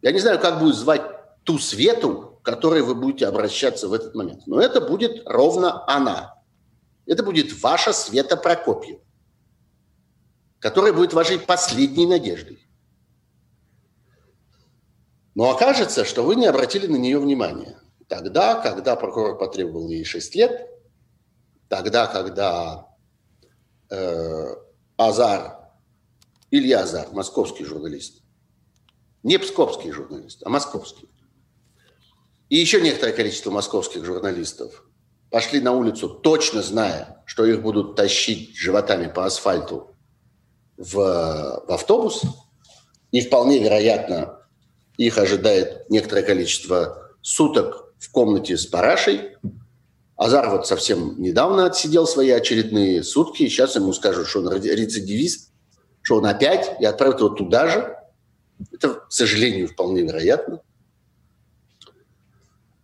Я 0.02 0.12
не 0.12 0.18
знаю, 0.18 0.38
как 0.38 0.60
будет 0.60 0.74
звать 0.74 1.02
ту 1.44 1.58
Свету, 1.58 2.38
к 2.42 2.44
которой 2.44 2.82
вы 2.82 2.94
будете 2.94 3.26
обращаться 3.26 3.88
в 3.88 3.94
этот 3.94 4.14
момент. 4.14 4.42
Но 4.46 4.60
это 4.60 4.82
будет 4.82 5.22
ровно 5.24 5.88
она. 5.88 6.34
Это 7.06 7.22
будет 7.22 7.62
ваша 7.62 7.94
Света 7.94 8.36
Прокопьева, 8.36 9.00
которая 10.58 10.92
будет 10.92 11.14
вашей 11.14 11.38
последней 11.38 12.06
надеждой. 12.06 12.58
Но 15.34 15.50
окажется, 15.50 16.04
что 16.04 16.22
вы 16.22 16.36
не 16.36 16.46
обратили 16.46 16.86
на 16.86 16.96
нее 16.96 17.18
внимания. 17.18 17.80
Тогда, 18.08 18.60
когда 18.60 18.96
прокурор 18.96 19.38
потребовал 19.38 19.88
ей 19.88 20.04
6 20.04 20.34
лет, 20.36 20.68
тогда, 21.68 22.06
когда 22.06 22.86
э, 23.90 24.54
Азар, 24.96 25.70
Илья 26.50 26.82
Азар, 26.82 27.08
московский 27.12 27.64
журналист, 27.64 28.22
не 29.22 29.38
псковский 29.38 29.90
журналист, 29.90 30.42
а 30.44 30.50
московский, 30.50 31.08
и 32.48 32.56
еще 32.56 32.80
некоторое 32.80 33.12
количество 33.12 33.50
московских 33.50 34.04
журналистов 34.04 34.84
пошли 35.30 35.60
на 35.60 35.72
улицу, 35.72 36.08
точно 36.08 36.62
зная, 36.62 37.22
что 37.26 37.44
их 37.44 37.62
будут 37.62 37.96
тащить 37.96 38.54
животами 38.54 39.10
по 39.10 39.24
асфальту 39.24 39.96
в, 40.76 40.92
в 40.92 41.72
автобус, 41.72 42.22
и 43.10 43.20
вполне 43.22 43.58
вероятно 43.58 44.43
их 44.96 45.18
ожидает 45.18 45.88
некоторое 45.90 46.22
количество 46.22 47.10
суток 47.20 47.92
в 47.98 48.10
комнате 48.10 48.56
с 48.56 48.66
парашей. 48.66 49.36
Азар 50.16 50.48
вот 50.50 50.66
совсем 50.66 51.20
недавно 51.20 51.66
отсидел 51.66 52.06
свои 52.06 52.30
очередные 52.30 53.02
сутки, 53.02 53.48
сейчас 53.48 53.74
ему 53.74 53.92
скажут, 53.92 54.28
что 54.28 54.40
он 54.40 54.52
рецидивист, 54.52 55.50
что 56.02 56.16
он 56.16 56.26
опять, 56.26 56.76
и 56.80 56.84
отправят 56.84 57.18
его 57.18 57.30
туда 57.30 57.68
же. 57.68 57.96
Это, 58.72 58.94
к 58.94 59.12
сожалению, 59.12 59.68
вполне 59.68 60.02
вероятно. 60.02 60.60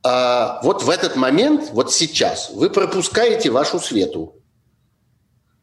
А 0.03 0.61
вот 0.63 0.83
в 0.83 0.91
этот 0.91 1.15
момент, 1.17 1.71
вот 1.73 1.93
сейчас, 1.93 2.51
вы 2.51 2.71
пропускаете 2.71 3.51
вашу 3.51 3.79
свету, 3.79 4.35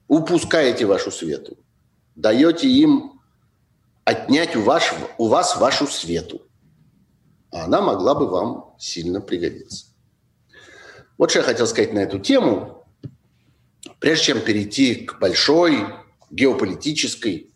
упускаете 0.07 0.85
вашу 0.85 1.11
свету, 1.11 1.57
даете 2.15 2.69
им 2.69 3.16
отнять 4.07 4.55
у, 4.55 4.61
ваш, 4.61 4.93
у 5.17 5.27
вас 5.27 5.57
вашу 5.57 5.87
свету. 5.87 6.41
А 7.51 7.65
она 7.65 7.81
могла 7.81 8.15
бы 8.15 8.27
вам 8.27 8.75
сильно 8.79 9.21
пригодиться. 9.21 9.85
Вот 11.17 11.29
что 11.29 11.39
я 11.39 11.45
хотел 11.45 11.67
сказать 11.67 11.93
на 11.93 11.99
эту 11.99 12.19
тему. 12.19 12.85
Прежде 13.99 14.25
чем 14.25 14.41
перейти 14.41 14.95
к 14.95 15.19
большой 15.19 15.85
геополитической, 16.29 17.53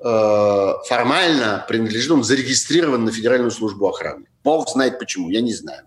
э, 0.00 0.72
формально 0.86 1.64
принадлежит, 1.68 2.10
он 2.10 2.24
зарегистрирован 2.24 3.04
на 3.04 3.12
Федеральную 3.12 3.52
службу 3.52 3.88
охраны. 3.88 4.26
Бог 4.42 4.68
знает 4.68 4.98
почему, 4.98 5.30
я 5.30 5.40
не 5.40 5.54
знаю. 5.54 5.84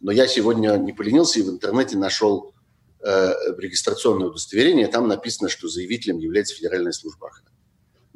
Но 0.00 0.12
я 0.12 0.26
сегодня 0.26 0.76
не 0.76 0.92
поленился 0.92 1.40
и 1.40 1.42
в 1.42 1.50
интернете 1.50 1.98
нашел 1.98 2.54
э, 3.02 3.32
регистрационное 3.58 4.28
удостоверение. 4.28 4.88
Там 4.88 5.08
написано, 5.08 5.48
что 5.48 5.68
заявителем 5.68 6.18
является 6.18 6.54
Федеральная 6.54 6.92
служба 6.92 7.28
охраны. 7.28 7.55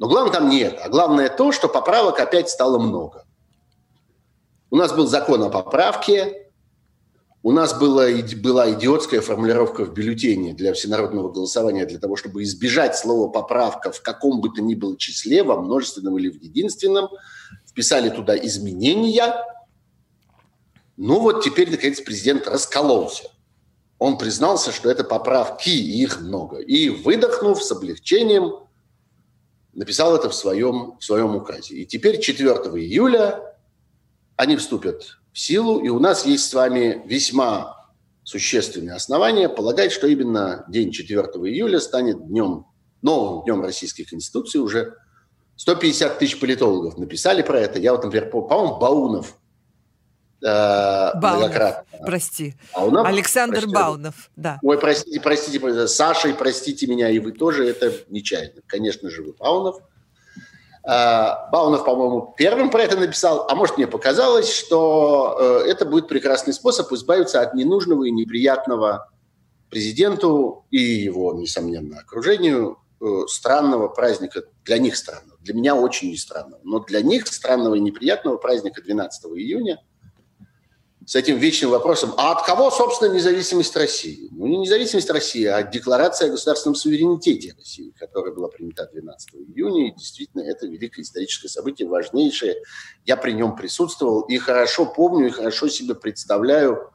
Но 0.01 0.07
главное 0.07 0.33
там 0.33 0.49
нет. 0.49 0.79
А 0.83 0.89
главное 0.89 1.29
то, 1.29 1.51
что 1.51 1.67
поправок 1.67 2.19
опять 2.19 2.49
стало 2.49 2.79
много. 2.79 3.23
У 4.71 4.75
нас 4.75 4.91
был 4.93 5.05
закон 5.05 5.43
о 5.43 5.49
поправке, 5.49 6.49
у 7.43 7.51
нас 7.51 7.77
была, 7.79 8.07
была 8.41 8.71
идиотская 8.71 9.21
формулировка 9.21 9.85
в 9.85 9.93
бюллетене 9.93 10.53
для 10.53 10.73
всенародного 10.73 11.31
голосования 11.31 11.85
для 11.85 11.99
того, 11.99 12.15
чтобы 12.15 12.41
избежать 12.41 12.97
слова 12.97 13.29
«поправка» 13.29 13.91
в 13.91 14.01
каком 14.01 14.41
бы 14.41 14.49
то 14.49 14.63
ни 14.63 14.73
было 14.73 14.97
числе, 14.97 15.43
во 15.43 15.61
множественном 15.61 16.17
или 16.17 16.29
в 16.31 16.41
единственном. 16.41 17.09
Вписали 17.67 18.09
туда 18.09 18.35
изменения. 18.35 19.35
Ну 20.97 21.19
вот 21.19 21.43
теперь, 21.43 21.69
наконец, 21.69 22.01
президент 22.01 22.47
раскололся. 22.47 23.25
Он 23.99 24.17
признался, 24.17 24.71
что 24.71 24.89
это 24.89 25.03
поправки, 25.03 25.69
и 25.69 26.01
их 26.01 26.21
много. 26.21 26.57
И, 26.57 26.89
выдохнув 26.89 27.63
с 27.63 27.71
облегчением, 27.71 28.61
написал 29.73 30.15
это 30.15 30.29
в 30.29 30.35
своем, 30.35 30.97
в 30.99 31.03
своем 31.03 31.35
указе. 31.35 31.75
И 31.75 31.85
теперь 31.85 32.19
4 32.19 32.49
июля 32.49 33.55
они 34.35 34.57
вступят 34.57 35.17
в 35.31 35.39
силу, 35.39 35.79
и 35.79 35.89
у 35.89 35.99
нас 35.99 36.25
есть 36.25 36.49
с 36.49 36.53
вами 36.53 37.01
весьма 37.05 37.89
существенные 38.23 38.95
основания 38.95 39.49
полагать, 39.49 39.91
что 39.91 40.07
именно 40.07 40.65
день 40.67 40.91
4 40.91 41.21
июля 41.21 41.79
станет 41.79 42.27
днем, 42.27 42.65
новым 43.01 43.43
днем 43.43 43.61
Российской 43.61 44.03
Конституции. 44.03 44.59
Уже 44.59 44.95
150 45.55 46.19
тысяч 46.19 46.39
политологов 46.39 46.97
написали 46.97 47.41
про 47.41 47.59
это. 47.59 47.79
Я 47.79 47.93
вот, 47.93 48.03
например, 48.03 48.29
по-моему, 48.29 48.79
Баунов 48.79 49.37
Э, 50.43 51.11
Баунов, 51.19 51.53
прости. 52.03 52.55
Баунов? 52.73 53.05
Александр 53.05 53.59
прости. 53.61 53.73
Баунов, 53.73 54.31
да. 54.35 54.59
Ой, 54.63 54.79
простите, 54.79 55.19
простите, 55.19 55.87
Саша, 55.87 56.33
простите 56.33 56.87
меня, 56.87 57.09
и 57.09 57.19
вы 57.19 57.31
тоже, 57.31 57.67
это 57.67 57.93
нечаянно. 58.09 58.61
Конечно 58.65 59.09
же, 59.09 59.21
вы 59.21 59.33
Баунов. 59.33 59.77
Э, 60.83 61.49
Баунов, 61.51 61.85
по-моему, 61.85 62.33
первым 62.37 62.71
про 62.71 62.81
это 62.81 62.97
написал, 62.97 63.47
а 63.49 63.55
может, 63.55 63.77
мне 63.77 63.85
показалось, 63.85 64.51
что 64.51 65.37
э, 65.39 65.69
это 65.69 65.85
будет 65.85 66.07
прекрасный 66.07 66.53
способ 66.53 66.91
избавиться 66.91 67.41
от 67.41 67.53
ненужного 67.53 68.05
и 68.05 68.11
неприятного 68.11 69.11
президенту 69.69 70.65
и 70.71 70.79
его, 70.79 71.33
несомненно, 71.33 71.99
окружению 71.99 72.77
странного 73.27 73.87
праздника, 73.87 74.43
для 74.63 74.77
них 74.77 74.95
странного, 74.95 75.37
для 75.39 75.55
меня 75.55 75.75
очень 75.75 76.09
не 76.09 76.17
странного, 76.17 76.59
но 76.63 76.79
для 76.79 77.01
них 77.01 77.25
странного 77.25 77.73
и 77.75 77.79
неприятного 77.79 78.37
праздника 78.37 78.81
12 78.81 79.25
июня– 79.37 79.83
с 81.11 81.15
этим 81.15 81.37
вечным 81.39 81.71
вопросом, 81.71 82.13
а 82.15 82.31
от 82.31 82.45
кого, 82.45 82.71
собственно, 82.71 83.11
независимость 83.11 83.75
России? 83.75 84.29
Ну, 84.31 84.47
не 84.47 84.59
независимость 84.59 85.09
России, 85.09 85.43
а 85.43 85.61
декларация 85.61 86.29
о 86.29 86.31
государственном 86.31 86.75
суверенитете 86.75 87.53
России, 87.57 87.93
которая 87.99 88.33
была 88.33 88.47
принята 88.47 88.87
12 88.93 89.35
июня. 89.35 89.89
И 89.89 89.91
действительно, 89.93 90.41
это 90.41 90.67
великое 90.67 91.01
историческое 91.01 91.49
событие, 91.49 91.89
важнейшее. 91.89 92.63
Я 93.03 93.17
при 93.17 93.33
нем 93.33 93.57
присутствовал 93.57 94.21
и 94.21 94.37
хорошо 94.37 94.85
помню, 94.85 95.27
и 95.27 95.31
хорошо 95.31 95.67
себе 95.67 95.95
представляю, 95.95 96.93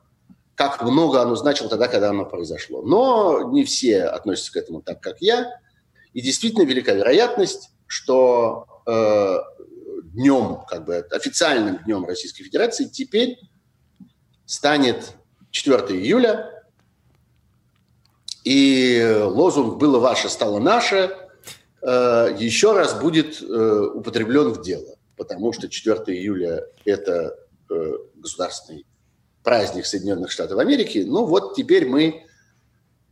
как 0.54 0.82
много 0.82 1.20
оно 1.20 1.36
значило 1.36 1.68
тогда, 1.68 1.86
когда 1.86 2.08
оно 2.08 2.24
произошло. 2.24 2.80
Но 2.80 3.50
не 3.52 3.64
все 3.64 4.04
относятся 4.04 4.50
к 4.50 4.56
этому 4.56 4.80
так, 4.80 5.02
как 5.02 5.20
я. 5.20 5.60
И 6.14 6.22
действительно 6.22 6.62
велика 6.62 6.94
вероятность, 6.94 7.68
что 7.86 8.64
э, 8.86 9.36
днем, 10.14 10.62
как 10.66 10.86
бы 10.86 10.96
официальным 11.10 11.84
днем 11.84 12.06
Российской 12.06 12.44
Федерации 12.44 12.84
теперь 12.84 13.36
станет 14.46 15.14
4 15.50 15.98
июля, 15.98 16.64
и 18.44 19.20
лозунг 19.24 19.78
«было 19.78 19.98
ваше, 19.98 20.28
стало 20.28 20.58
наше» 20.60 21.16
э, 21.82 22.36
еще 22.38 22.72
раз 22.72 22.94
будет 22.94 23.42
э, 23.42 23.90
употреблен 23.94 24.52
в 24.52 24.62
дело, 24.62 24.96
потому 25.16 25.52
что 25.52 25.68
4 25.68 26.16
июля– 26.16 26.64
это 26.84 27.36
э, 27.68 27.92
государственный 28.14 28.86
праздник 29.42 29.86
Соединенных 29.86 30.30
Штатов 30.30 30.58
Америки. 30.58 31.04
Ну 31.06 31.26
вот 31.26 31.54
теперь 31.54 31.88
мы, 31.88 32.24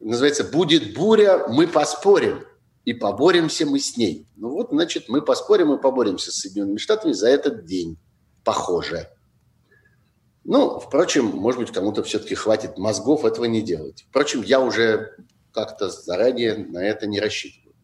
называется, 0.01 0.45
будет 0.45 0.95
буря, 0.95 1.47
мы 1.49 1.67
поспорим, 1.67 2.45
и 2.85 2.93
поборемся 2.93 3.67
мы 3.67 3.79
с 3.79 3.97
ней. 3.97 4.27
Ну 4.37 4.51
вот, 4.51 4.69
значит, 4.71 5.09
мы 5.09 5.23
поспорим 5.23 5.73
и 5.73 5.81
поборемся 5.81 6.31
с 6.31 6.37
Соединенными 6.37 6.79
Штатами 6.79 7.13
за 7.13 7.29
этот 7.29 7.65
день, 7.65 7.97
похоже. 8.45 9.09
Ну, 10.45 10.79
впрочем, 10.79 11.27
может 11.27 11.59
быть, 11.59 11.73
кому-то 11.73 12.03
все-таки 12.03 12.35
хватит 12.35 12.77
мозгов 12.77 13.25
этого 13.25 13.47
не 13.47 13.63
делать. 13.63 14.05
Впрочем, 14.11 14.43
я 14.43 14.61
уже 14.61 15.17
как-то 15.53 15.89
заранее 15.89 16.57
на 16.57 16.85
это 16.85 17.07
не 17.07 17.19
рассчитываю. 17.19 17.75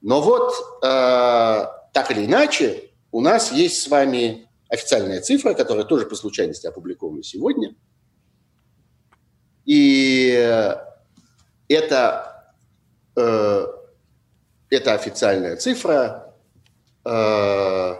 Но 0.00 0.20
вот, 0.20 0.52
э, 0.82 1.66
так 1.92 2.10
или 2.10 2.26
иначе, 2.26 2.90
у 3.12 3.20
нас 3.20 3.52
есть 3.52 3.80
с 3.82 3.88
вами 3.88 4.48
официальная 4.68 5.20
цифра, 5.20 5.54
которая 5.54 5.84
тоже 5.84 6.06
по 6.06 6.16
случайности 6.16 6.66
опубликована 6.66 7.22
сегодня. 7.22 7.74
И 9.64 10.30
это, 11.68 12.54
э, 13.16 13.66
эта 14.70 14.94
официальная 14.94 15.56
цифра 15.56 16.34
э, 17.04 17.94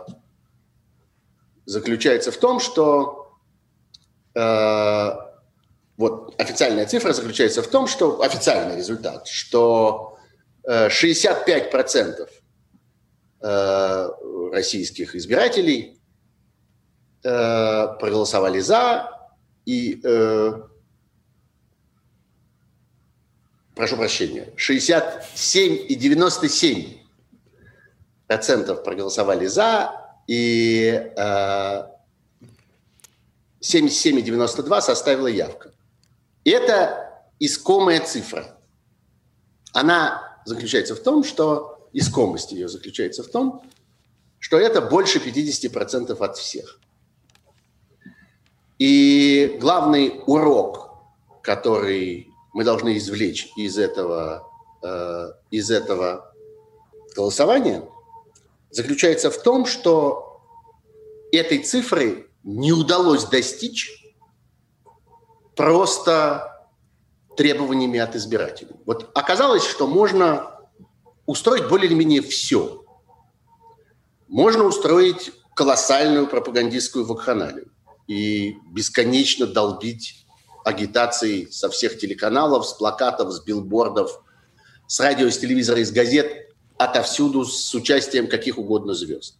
заключается 1.64 2.32
в 2.32 2.36
том, 2.38 2.58
что 2.60 3.27
вот 5.98 6.34
официальная 6.40 6.86
цифра 6.86 7.12
заключается 7.12 7.62
в 7.62 7.66
том, 7.66 7.86
что 7.88 8.22
официальный 8.22 8.76
результат, 8.76 9.26
что 9.26 10.16
65% 10.64 11.98
э, 12.00 12.26
э, 13.42 14.08
российских 14.52 15.16
избирателей 15.16 16.00
проголосовали 17.20 18.60
за 18.60 19.10
и 19.66 20.00
прошу 23.74 23.96
прощения, 23.96 24.52
67,97 24.56 26.98
процентов 28.28 28.84
проголосовали 28.84 29.46
за 29.46 29.90
и 30.28 31.10
77,92 33.60 34.80
составила 34.80 35.26
явка. 35.26 35.72
Это 36.44 37.22
искомая 37.38 38.00
цифра. 38.00 38.58
Она 39.72 40.40
заключается 40.44 40.94
в 40.94 41.00
том, 41.00 41.24
что 41.24 41.88
искомость 41.92 42.52
ее 42.52 42.68
заключается 42.68 43.22
в 43.22 43.28
том, 43.28 43.62
что 44.38 44.58
это 44.58 44.80
больше 44.80 45.18
50% 45.18 46.16
от 46.16 46.36
всех. 46.36 46.80
И 48.78 49.58
главный 49.60 50.22
урок, 50.26 50.90
который 51.42 52.28
мы 52.52 52.64
должны 52.64 52.96
извлечь 52.96 53.50
из 53.56 53.76
этого, 53.76 54.48
э, 54.82 55.32
из 55.50 55.70
этого 55.70 56.32
голосования, 57.16 57.82
заключается 58.70 59.30
в 59.30 59.42
том, 59.42 59.66
что 59.66 60.40
этой 61.32 61.58
цифры 61.58 62.27
не 62.48 62.72
удалось 62.72 63.24
достичь 63.24 64.02
просто 65.54 66.66
требованиями 67.36 68.00
от 68.00 68.16
избирателей. 68.16 68.74
Вот 68.86 69.10
оказалось, 69.14 69.66
что 69.66 69.86
можно 69.86 70.58
устроить 71.26 71.68
более 71.68 71.88
или 71.88 71.94
менее 71.94 72.22
все. 72.22 72.86
Можно 74.28 74.64
устроить 74.64 75.30
колоссальную 75.54 76.26
пропагандистскую 76.26 77.04
вакханалию 77.04 77.70
и 78.06 78.56
бесконечно 78.72 79.46
долбить 79.46 80.24
агитацией 80.64 81.52
со 81.52 81.68
всех 81.68 81.98
телеканалов, 81.98 82.66
с 82.66 82.72
плакатов, 82.72 83.30
с 83.30 83.44
билбордов, 83.44 84.22
с 84.86 84.98
радио, 85.00 85.28
с 85.28 85.36
телевизора, 85.36 85.80
из 85.80 85.92
газет, 85.92 86.48
отовсюду 86.78 87.44
с 87.44 87.74
участием 87.74 88.26
каких 88.26 88.56
угодно 88.56 88.94
звезд. 88.94 89.36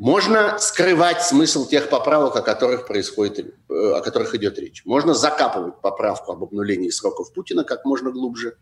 Можно 0.00 0.58
скрывать 0.58 1.20
смысл 1.20 1.68
тех 1.68 1.90
поправок, 1.90 2.34
о 2.34 2.40
которых, 2.40 2.86
происходит, 2.86 3.54
э, 3.68 3.92
о 3.92 4.00
которых 4.00 4.34
идет 4.34 4.58
речь. 4.58 4.82
Можно 4.86 5.12
закапывать 5.12 5.82
поправку 5.82 6.32
об 6.32 6.42
обнулении 6.42 6.88
сроков 6.88 7.34
Путина 7.34 7.64
как 7.64 7.84
можно 7.84 8.10
глубже, 8.10 8.56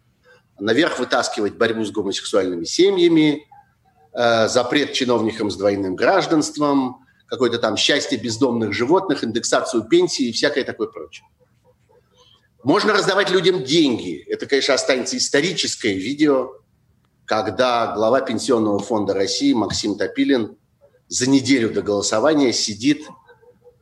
наверх 0.58 0.98
вытаскивать 0.98 1.54
борьбу 1.54 1.84
с 1.84 1.92
гомосексуальными 1.92 2.64
семьями, 2.64 3.46
э, 4.14 4.48
запрет 4.48 4.94
чиновникам 4.94 5.52
с 5.52 5.56
двойным 5.56 5.94
гражданством, 5.94 7.06
какое-то 7.28 7.60
там 7.60 7.76
счастье 7.76 8.18
бездомных 8.18 8.72
животных, 8.72 9.22
индексацию 9.22 9.84
пенсии 9.84 10.30
и 10.30 10.32
всякое 10.32 10.64
такое 10.64 10.88
прочее. 10.88 11.28
Можно 12.64 12.94
раздавать 12.94 13.30
людям 13.30 13.62
деньги. 13.62 14.24
Это, 14.28 14.46
конечно, 14.46 14.74
останется 14.74 15.16
историческое 15.16 15.94
видео, 15.94 16.50
когда 17.26 17.94
глава 17.94 18.22
Пенсионного 18.22 18.80
фонда 18.80 19.14
России 19.14 19.52
Максим 19.52 19.96
Топилин 19.96 20.58
за 21.08 21.28
неделю 21.28 21.72
до 21.72 21.82
голосования 21.82 22.52
сидит 22.52 23.08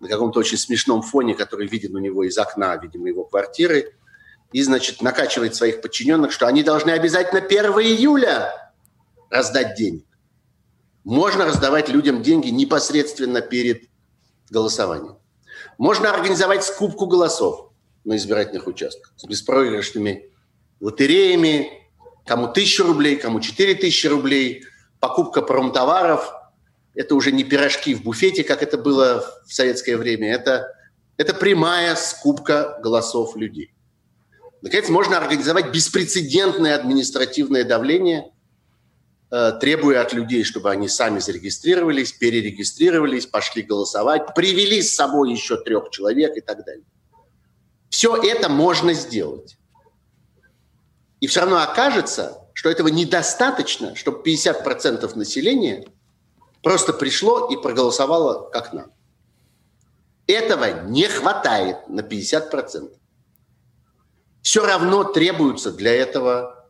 на 0.00 0.08
каком-то 0.08 0.40
очень 0.40 0.58
смешном 0.58 1.02
фоне, 1.02 1.34
который 1.34 1.66
виден 1.66 1.94
у 1.96 1.98
него 1.98 2.24
из 2.24 2.38
окна, 2.38 2.76
видимо, 2.76 3.08
его 3.08 3.24
квартиры, 3.24 3.94
и, 4.52 4.62
значит, 4.62 5.02
накачивает 5.02 5.54
своих 5.54 5.80
подчиненных, 5.80 6.32
что 6.32 6.46
они 6.46 6.62
должны 6.62 6.90
обязательно 6.90 7.40
1 7.40 7.64
июля 7.80 8.52
раздать 9.28 9.74
денег. 9.76 10.04
Можно 11.04 11.46
раздавать 11.46 11.88
людям 11.88 12.22
деньги 12.22 12.48
непосредственно 12.48 13.40
перед 13.40 13.84
голосованием. 14.50 15.16
Можно 15.78 16.12
организовать 16.12 16.64
скупку 16.64 17.06
голосов 17.06 17.72
на 18.04 18.16
избирательных 18.16 18.66
участках 18.66 19.12
с 19.16 19.24
беспроигрышными 19.24 20.30
лотереями, 20.80 21.70
кому 22.24 22.48
тысячу 22.48 22.84
рублей, 22.84 23.16
кому 23.16 23.40
четыре 23.40 23.74
тысячи 23.74 24.06
рублей, 24.06 24.64
покупка 25.00 25.42
промтоваров– 25.42 26.32
это 26.96 27.14
уже 27.14 27.30
не 27.30 27.44
пирожки 27.44 27.94
в 27.94 28.02
буфете, 28.02 28.42
как 28.42 28.62
это 28.62 28.78
было 28.78 29.24
в 29.46 29.52
советское 29.52 29.96
время, 29.96 30.32
это, 30.32 30.74
это 31.18 31.34
прямая 31.34 31.94
скупка 31.94 32.78
голосов 32.82 33.36
людей. 33.36 33.72
Наконец, 34.62 34.88
можно 34.88 35.18
организовать 35.18 35.70
беспрецедентное 35.70 36.74
административное 36.74 37.64
давление, 37.64 38.32
э, 39.30 39.52
требуя 39.60 40.00
от 40.00 40.14
людей, 40.14 40.42
чтобы 40.42 40.70
они 40.70 40.88
сами 40.88 41.18
зарегистрировались, 41.18 42.12
перерегистрировались, 42.12 43.26
пошли 43.26 43.62
голосовать, 43.62 44.34
привели 44.34 44.80
с 44.80 44.94
собой 44.94 45.30
еще 45.30 45.58
трех 45.58 45.90
человек 45.90 46.36
и 46.36 46.40
так 46.40 46.64
далее. 46.64 46.84
Все 47.90 48.16
это 48.16 48.48
можно 48.48 48.94
сделать. 48.94 49.58
И 51.20 51.26
все 51.26 51.40
равно 51.40 51.62
окажется, 51.62 52.38
что 52.54 52.70
этого 52.70 52.88
недостаточно, 52.88 53.94
чтобы 53.94 54.22
50% 54.22 55.14
населения– 55.14 55.84
просто 56.66 56.92
пришло 56.92 57.46
и 57.46 57.56
проголосовало 57.56 58.50
как 58.50 58.72
надо. 58.72 58.90
Этого 60.26 60.82
не 60.88 61.04
хватает 61.04 61.88
на 61.88 62.00
50%. 62.00 62.90
Все 64.42 64.66
равно 64.66 65.04
требуются 65.04 65.70
для 65.70 65.94
этого 65.94 66.66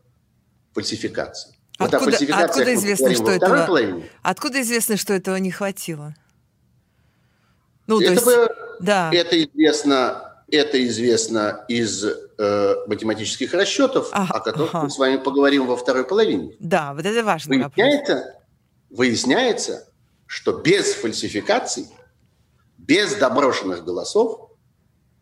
фальсификации. 0.75 1.55
Откуда, 1.79 2.15
откуда 2.15 2.75
известно, 2.75 3.15
что 3.15 3.31
этого, 3.31 3.65
половине, 3.65 4.07
откуда 4.21 4.61
известно, 4.61 4.97
что 4.97 5.13
этого 5.13 5.37
не 5.37 5.49
хватило? 5.49 6.13
Ну, 7.87 7.99
это, 7.99 8.21
то 8.23 8.31
есть, 8.31 8.51
да. 8.79 9.09
это 9.11 9.43
известно, 9.45 10.43
это 10.51 10.85
известно 10.85 11.65
из 11.67 12.05
э, 12.05 12.75
математических 12.85 13.51
расчетов, 13.51 14.09
ага, 14.11 14.31
о 14.31 14.39
которых 14.41 14.75
ага. 14.75 14.83
мы 14.83 14.89
с 14.91 14.97
вами 14.99 15.17
поговорим 15.17 15.65
во 15.65 15.75
второй 15.75 16.05
половине. 16.05 16.55
Да, 16.59 16.93
вот 16.93 17.03
это 17.03 17.23
важно. 17.23 17.55
Выясняется, 17.55 18.35
выясняется, 18.89 19.86
что 20.27 20.51
без 20.53 20.93
фальсификаций, 20.93 21.87
без 22.77 23.15
доброшенных 23.15 23.83
голосов 23.83 24.51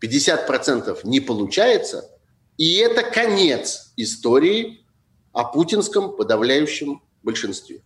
50% 0.02 1.00
не 1.04 1.22
получается, 1.22 2.10
и 2.58 2.76
это 2.76 3.04
конец 3.04 3.94
истории 3.96 4.86
о 5.32 5.46
путинском 5.46 6.16
подавляющем 6.16 7.02
большинстве. 7.24 7.82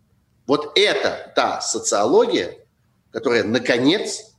Вот 0.47 0.71
это 0.75 1.31
та 1.35 1.61
социология, 1.61 2.57
которая, 3.11 3.43
наконец, 3.43 4.33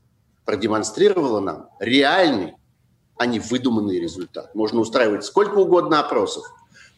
продемонстрировала 0.45 1.41
нам 1.41 1.71
реальный, 1.79 2.55
а 3.17 3.27
не 3.27 3.39
выдуманный 3.39 4.01
результат. 4.01 4.55
Можно 4.55 4.81
устраивать 4.81 5.25
сколько 5.25 5.59
угодно 5.59 6.01
опросов, 6.01 6.45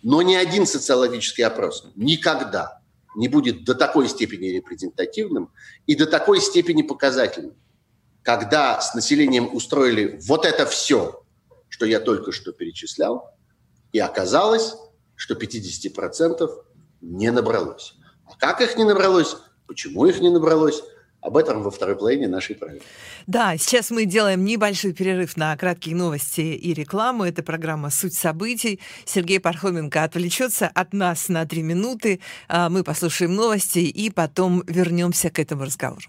но 0.03 0.23
ни 0.23 0.35
один 0.35 0.67
социологический 0.67 1.45
опрос 1.45 1.85
никогда 1.97 2.82
не 3.15 3.29
будет 3.29 3.65
до 3.65 3.75
такой 3.75 4.09
степени 4.09 4.49
репрезентативным 4.49 5.53
и 5.87 5.95
до 5.95 6.07
такой 6.07 6.41
степени 6.41 6.83
показательным, 6.83 7.57
когда 8.23 8.81
с 8.81 8.95
населением 8.95 9.55
устроили 9.55 10.19
вот 10.27 10.45
это 10.45 10.67
все, 10.67 11.25
что 11.69 11.87
я 11.87 12.01
только 12.01 12.33
что 12.33 12.53
перечислял, 12.53 13.35
и 13.93 13.99
оказалось, 13.99 14.75
что 15.15 15.35
50% 15.35 16.49
не 17.01 17.31
набралось. 17.31 17.95
А 18.25 18.37
как 18.37 18.61
их 18.61 18.77
не 18.77 18.85
набралось, 18.85 19.37
почему 19.67 20.07
их 20.07 20.21
не 20.21 20.31
набралось, 20.31 20.83
об 21.23 21.37
этом 21.37 21.63
во 21.63 21.71
второй 21.71 21.97
половине 21.97 22.29
нашей 22.29 22.57
программы. 22.57 22.83
Да, 23.27 23.57
сейчас 23.57 23.91
мы 23.91 24.05
делаем 24.05 24.45
небольшой 24.45 24.93
перерыв 24.93 25.37
на 25.37 25.57
краткие 25.57 25.95
новости 25.95 26.41
и 26.41 26.75
рекламу. 26.75 27.25
Это 27.25 27.43
программа 27.43 27.91
«Суть 27.91 28.15
событий». 28.15 28.81
Сергей 29.05 29.39
Пархоменко 29.39 30.03
отвлечется 30.03 30.69
от 30.69 30.93
нас 30.93 31.29
на 31.29 31.47
три 31.47 31.63
минуты. 31.63 32.21
А, 32.49 32.69
мы 32.69 32.83
послушаем 32.83 33.35
новости 33.35 33.79
и 33.79 34.11
потом 34.11 34.65
вернемся 34.67 35.31
к 35.31 35.39
этому 35.39 35.65
разговору. 35.65 36.03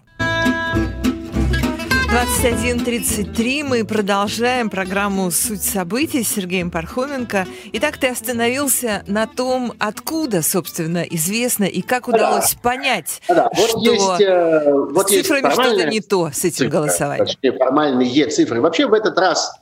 21.33 2.14 3.64
мы 3.64 3.84
продолжаем 3.84 4.70
программу 4.70 5.32
«Суть 5.32 5.64
событий» 5.64 6.22
с 6.22 6.28
Сергеем 6.28 6.70
Пархоменко. 6.70 7.44
Итак, 7.72 7.98
ты 7.98 8.06
остановился 8.06 9.02
на 9.08 9.26
том, 9.26 9.72
откуда, 9.80 10.40
собственно, 10.42 11.02
известно 11.02 11.64
и 11.64 11.82
как 11.82 12.06
удалось 12.06 12.54
да. 12.54 12.60
понять, 12.62 13.20
да, 13.26 13.50
вот 13.52 13.68
что 13.68 13.80
есть, 13.80 14.20
э, 14.20 14.72
вот 14.72 15.10
с 15.10 15.12
цифрами 15.12 15.50
что-то 15.50 15.90
не 15.90 16.00
то 16.00 16.30
с 16.32 16.44
этим 16.44 16.58
цифра, 16.58 16.70
голосованием. 16.70 17.26
Точнее, 17.26 17.52
формальные 17.58 18.28
цифры. 18.28 18.60
Вообще 18.60 18.86
в 18.86 18.92
этот 18.92 19.18
раз, 19.18 19.52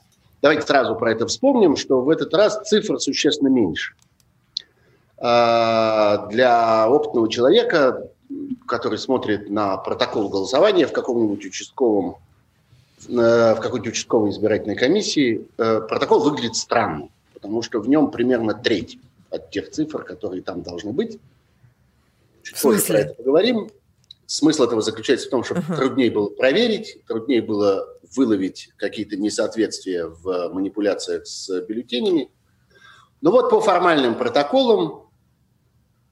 давайте 0.43 0.67
сразу 0.67 0.95
про 0.95 1.11
это 1.11 1.25
вспомним, 1.25 1.75
что 1.75 2.01
в 2.01 2.09
этот 2.09 2.35
раз 2.35 2.61
цифр 2.65 2.99
существенно 2.99 3.49
меньше. 3.49 3.95
А, 5.17 6.27
для 6.27 6.87
опытного 6.87 7.27
человека, 7.31 8.11
который 8.67 8.99
смотрит 8.99 9.49
на 9.49 9.75
протокол 9.77 10.29
голосования 10.29 10.85
в 10.85 10.91
каком-нибудь 10.91 11.43
участковом 11.47 12.17
в 13.07 13.59
какой-то 13.61 13.89
участковой 13.89 14.31
избирательной 14.31 14.75
комиссии, 14.75 15.47
э, 15.57 15.81
протокол 15.81 16.23
выглядит 16.23 16.55
странно, 16.55 17.09
потому 17.33 17.61
что 17.61 17.79
в 17.79 17.87
нем 17.87 18.11
примерно 18.11 18.53
треть 18.53 18.97
от 19.29 19.49
тех 19.51 19.71
цифр, 19.71 20.03
которые 20.03 20.41
там 20.41 20.61
должны 20.61 20.91
быть. 20.91 21.19
Чуть 22.43 22.61
позже 22.61 22.81
про 22.83 22.99
это 22.99 23.13
поговорим. 23.15 23.69
Смысл 24.25 24.63
этого 24.63 24.81
заключается 24.81 25.27
в 25.27 25.29
том, 25.29 25.43
что 25.43 25.55
uh-huh. 25.55 25.75
труднее 25.75 26.11
было 26.11 26.29
проверить, 26.29 26.97
труднее 27.07 27.41
было 27.41 27.87
выловить 28.15 28.69
какие-то 28.77 29.15
несоответствия 29.15 30.05
в 30.05 30.49
манипуляциях 30.49 31.27
с 31.27 31.61
бюллетенями. 31.61 32.29
Но 33.21 33.31
вот 33.31 33.49
по 33.49 33.61
формальным 33.61 34.15
протоколам 34.15 35.03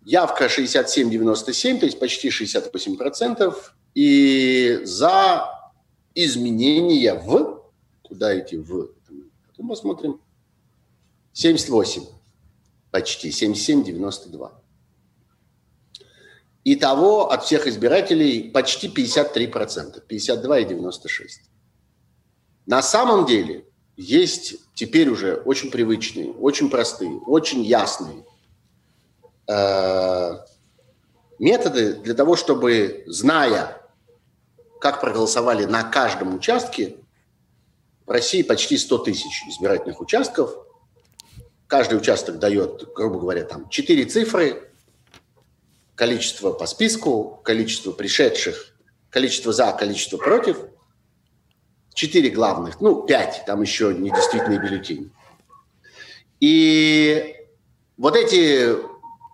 явка 0.03 0.45
67-97, 0.45 1.79
то 1.79 1.85
есть 1.85 1.99
почти 1.99 2.29
68%, 2.29 3.55
и 3.93 4.79
за 4.83 5.60
изменения 6.15 7.13
в, 7.13 7.63
куда 8.03 8.37
идти 8.39 8.57
в, 8.57 8.89
потом 9.47 9.69
посмотрим, 9.69 10.21
78, 11.33 12.03
почти, 12.91 13.29
77-92. 13.29 14.51
Итого 16.63 17.31
от 17.31 17.43
всех 17.43 17.65
избирателей 17.65 18.51
почти 18.51 18.87
53%, 18.87 20.03
52,96%. 20.07 20.91
На 22.67 22.81
самом 22.83 23.25
деле 23.25 23.65
есть 23.97 24.55
теперь 24.75 25.09
уже 25.09 25.35
очень 25.35 25.71
привычные, 25.71 26.31
очень 26.31 26.69
простые, 26.69 27.17
очень 27.19 27.63
ясные 27.63 28.23
э, 29.47 30.31
методы 31.39 31.95
для 31.95 32.13
того, 32.13 32.35
чтобы, 32.35 33.03
зная 33.07 33.80
как 34.81 34.99
проголосовали 34.99 35.65
на 35.65 35.83
каждом 35.83 36.33
участке, 36.33 36.97
в 38.07 38.09
России 38.09 38.41
почти 38.41 38.77
100 38.77 38.97
тысяч 38.97 39.43
избирательных 39.47 40.01
участков. 40.01 40.55
Каждый 41.67 41.99
участок 41.99 42.39
дает, 42.39 42.91
грубо 42.95 43.19
говоря, 43.19 43.43
там 43.43 43.69
4 43.69 44.05
цифры, 44.05 44.71
количество 45.93 46.51
по 46.51 46.65
списку, 46.65 47.39
количество 47.43 47.91
пришедших, 47.91 48.75
количество 49.11 49.53
за, 49.53 49.71
количество 49.71 50.17
против. 50.17 50.57
Четыре 51.93 52.31
главных, 52.31 52.81
ну, 52.81 53.03
пять, 53.03 53.43
там 53.45 53.61
еще 53.61 53.93
недействительные 53.93 54.59
бюллетени. 54.59 55.11
И 56.39 57.35
вот 57.97 58.15
эти 58.15 58.77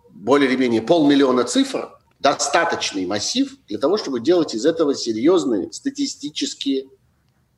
более 0.09 0.49
или 0.49 0.57
менее 0.57 0.81
полмиллиона 0.81 1.45
цифр 1.45 1.96
достаточный 2.19 3.05
массив 3.05 3.57
для 3.67 3.77
того, 3.77 3.97
чтобы 3.97 4.19
делать 4.19 4.55
из 4.55 4.65
этого 4.65 4.95
серьезные 4.95 5.71
статистические 5.71 6.89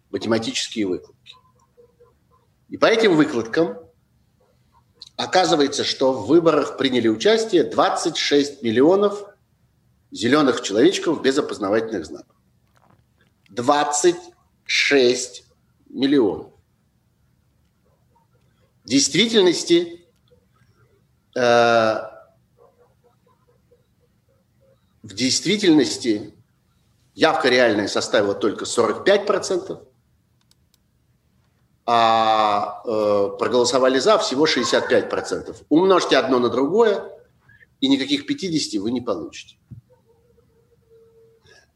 математические 0.10 0.88
выкладки. 0.88 1.36
И 2.70 2.78
по 2.78 2.86
этим 2.86 3.16
выкладкам 3.16 3.78
оказывается, 5.18 5.84
что 5.84 6.14
в 6.14 6.28
выборах 6.28 6.78
приняли 6.78 7.08
участие 7.08 7.64
26 7.64 8.64
миллионов 8.64 9.24
зеленых 10.12 10.62
человечков 10.62 11.22
без 11.22 11.38
опознавательных 11.38 12.06
знаков. 12.06 12.36
26 13.50 15.44
миллионов. 15.90 16.52
В 18.84 18.90
действительности 18.90 20.06
э, 21.36 22.00
в 25.10 25.16
действительности 25.16 26.36
явка 27.16 27.50
реальная 27.50 27.88
составила 27.88 28.36
только 28.36 28.66
45%, 28.66 29.84
а 31.88 32.84
э, 32.86 33.30
проголосовали 33.40 33.98
за 33.98 34.20
всего 34.20 34.46
65%. 34.46 35.64
Умножьте 35.70 36.16
одно 36.16 36.38
на 36.38 36.50
другое, 36.50 37.04
и 37.82 37.88
никаких 37.88 38.28
50 38.28 38.80
вы 38.82 38.92
не 38.92 39.02
получите. 39.02 39.56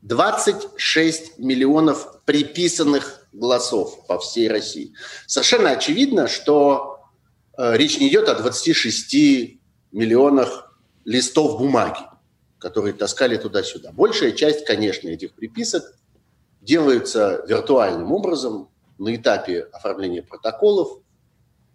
26 0.04 1.40
миллионов 1.40 2.22
приписанных 2.26 3.26
голосов 3.32 4.06
по 4.06 4.20
всей 4.20 4.48
России. 4.48 4.94
Совершенно 5.26 5.72
очевидно, 5.72 6.28
что 6.28 7.00
э, 7.58 7.76
речь 7.78 8.00
не 8.00 8.10
идет 8.10 8.30
о 8.30 8.36
26 8.36 9.58
миллионах 9.92 10.78
листов 11.04 11.58
бумаги, 11.58 12.13
которые 12.64 12.94
таскали 12.94 13.36
туда-сюда. 13.36 13.92
Большая 13.92 14.32
часть, 14.32 14.66
конечно, 14.66 15.10
этих 15.10 15.34
приписок 15.34 15.84
делается 16.62 17.44
виртуальным 17.46 18.14
образом, 18.14 18.70
на 18.98 19.14
этапе 19.14 19.68
оформления 19.74 20.24
протоколов, 20.24 21.00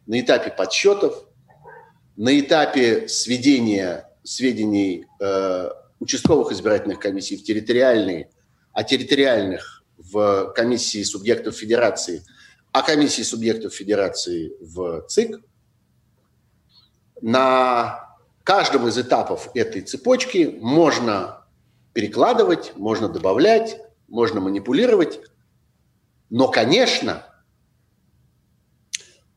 на 0.06 0.18
этапе 0.18 0.50
подсчетов, 0.50 1.26
на 2.16 2.40
этапе 2.40 3.06
сведения 3.06 4.08
сведений 4.24 5.04
э, 5.20 5.70
участковых 6.00 6.52
избирательных 6.52 7.00
комиссий 7.00 7.36
в 7.36 7.44
территориальные, 7.44 8.30
а 8.72 8.82
территориальных 8.82 9.84
в 9.98 10.52
комиссии 10.54 11.02
субъектов 11.02 11.54
федерации, 11.54 12.24
а 12.72 12.82
комиссии 12.82 13.22
субъектов 13.22 13.74
федерации 13.74 14.52
в 14.60 15.06
ЦИК. 15.08 15.40
На 17.20 18.07
каждом 18.48 18.88
из 18.88 18.96
этапов 18.96 19.50
этой 19.52 19.82
цепочки 19.82 20.56
можно 20.62 21.46
перекладывать, 21.92 22.72
можно 22.76 23.06
добавлять, 23.06 23.78
можно 24.08 24.40
манипулировать. 24.40 25.20
Но, 26.30 26.48
конечно, 26.48 27.26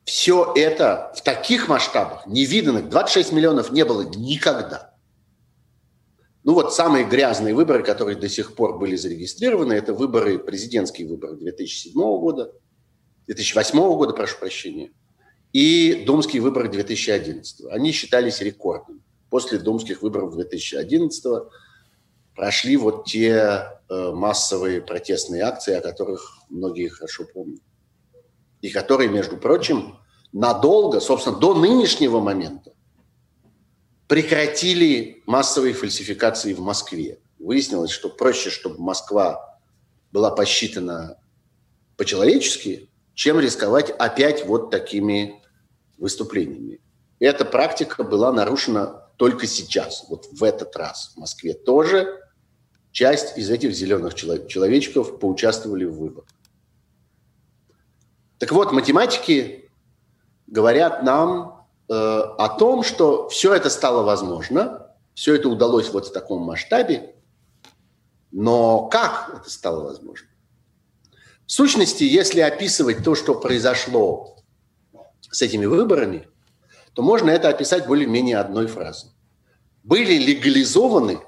все 0.05 0.53
это 0.55 1.11
в 1.13 1.23
таких 1.23 1.67
масштабах 1.67 2.25
невиданных, 2.25 2.87
26 2.87 3.33
миллионов 3.33 3.73
не 3.73 3.83
было 3.83 4.03
никогда. 4.03 4.95
Ну 6.45 6.53
вот 6.53 6.73
самые 6.73 7.03
грязные 7.03 7.53
выборы, 7.53 7.83
которые 7.83 8.17
до 8.17 8.29
сих 8.29 8.55
пор 8.55 8.79
были 8.79 8.95
зарегистрированы, 8.95 9.73
это 9.73 9.93
выборы, 9.93 10.39
президентские 10.39 11.09
выборы 11.09 11.35
2007 11.35 11.91
года, 11.93 12.53
2008 13.27 13.77
года, 13.77 14.13
прошу 14.13 14.37
прощения, 14.39 14.93
и 15.53 16.03
думские 16.05 16.41
выборы 16.41 16.69
2011. 16.69 17.65
Они 17.71 17.91
считались 17.91 18.41
рекордными. 18.41 19.01
После 19.29 19.59
думских 19.59 20.01
выборов 20.01 20.33
2011 20.33 21.43
прошли 22.35 22.77
вот 22.77 23.05
те 23.05 23.33
э, 23.89 24.11
массовые 24.11 24.81
протестные 24.81 25.43
акции, 25.43 25.73
о 25.73 25.81
которых 25.81 26.37
многие 26.49 26.87
хорошо 26.87 27.25
помнят. 27.25 27.61
И 28.61 28.69
которые, 28.69 29.09
между 29.09 29.37
прочим, 29.37 29.97
надолго, 30.31 30.99
собственно, 30.99 31.37
до 31.37 31.53
нынешнего 31.53 32.19
момента 32.19 32.73
прекратили 34.07 35.23
массовые 35.25 35.73
фальсификации 35.73 36.53
в 36.53 36.59
Москве. 36.59 37.19
Выяснилось, 37.39 37.91
что 37.91 38.09
проще, 38.09 38.49
чтобы 38.49 38.81
Москва 38.81 39.57
была 40.11 40.31
посчитана 40.31 41.17
по-человечески, 41.95 42.89
чем 43.13 43.39
рисковать 43.39 43.89
опять 43.91 44.45
вот 44.45 44.71
такими 44.71 45.41
выступлениями. 45.97 46.79
Эта 47.19 47.45
практика 47.45 48.03
была 48.03 48.31
нарушена 48.31 49.07
только 49.17 49.45
сейчас, 49.45 50.05
вот 50.09 50.27
в 50.31 50.43
этот 50.43 50.75
раз. 50.75 51.11
В 51.15 51.19
Москве 51.19 51.53
тоже 51.53 52.19
часть 52.91 53.37
из 53.37 53.49
этих 53.49 53.73
зеленых 53.73 54.15
человечков 54.15 55.19
поучаствовали 55.19 55.85
в 55.85 55.97
выборах. 55.97 56.29
Так 58.39 58.51
вот, 58.51 58.71
математики 58.71 59.69
говорят 60.47 61.03
нам 61.03 61.67
э, 61.87 61.93
о 61.93 62.49
том, 62.49 62.81
что 62.81 63.29
все 63.29 63.53
это 63.53 63.69
стало 63.69 64.03
возможно, 64.03 64.95
все 65.13 65.35
это 65.35 65.47
удалось 65.47 65.91
вот 65.91 66.07
в 66.07 66.11
таком 66.11 66.41
масштабе, 66.41 67.15
но 68.31 68.87
как 68.87 69.31
это 69.35 69.49
стало 69.49 69.83
возможно? 69.83 70.27
Сущности, 71.51 72.05
если 72.05 72.39
описывать 72.39 73.03
то, 73.03 73.13
что 73.13 73.35
произошло 73.35 74.37
с 75.29 75.41
этими 75.41 75.65
выборами, 75.65 76.29
то 76.93 77.01
можно 77.01 77.29
это 77.29 77.49
описать 77.49 77.87
более-менее 77.87 78.37
одной 78.37 78.67
фразой. 78.67 79.09
Были 79.83 80.13
легализованы 80.13 81.19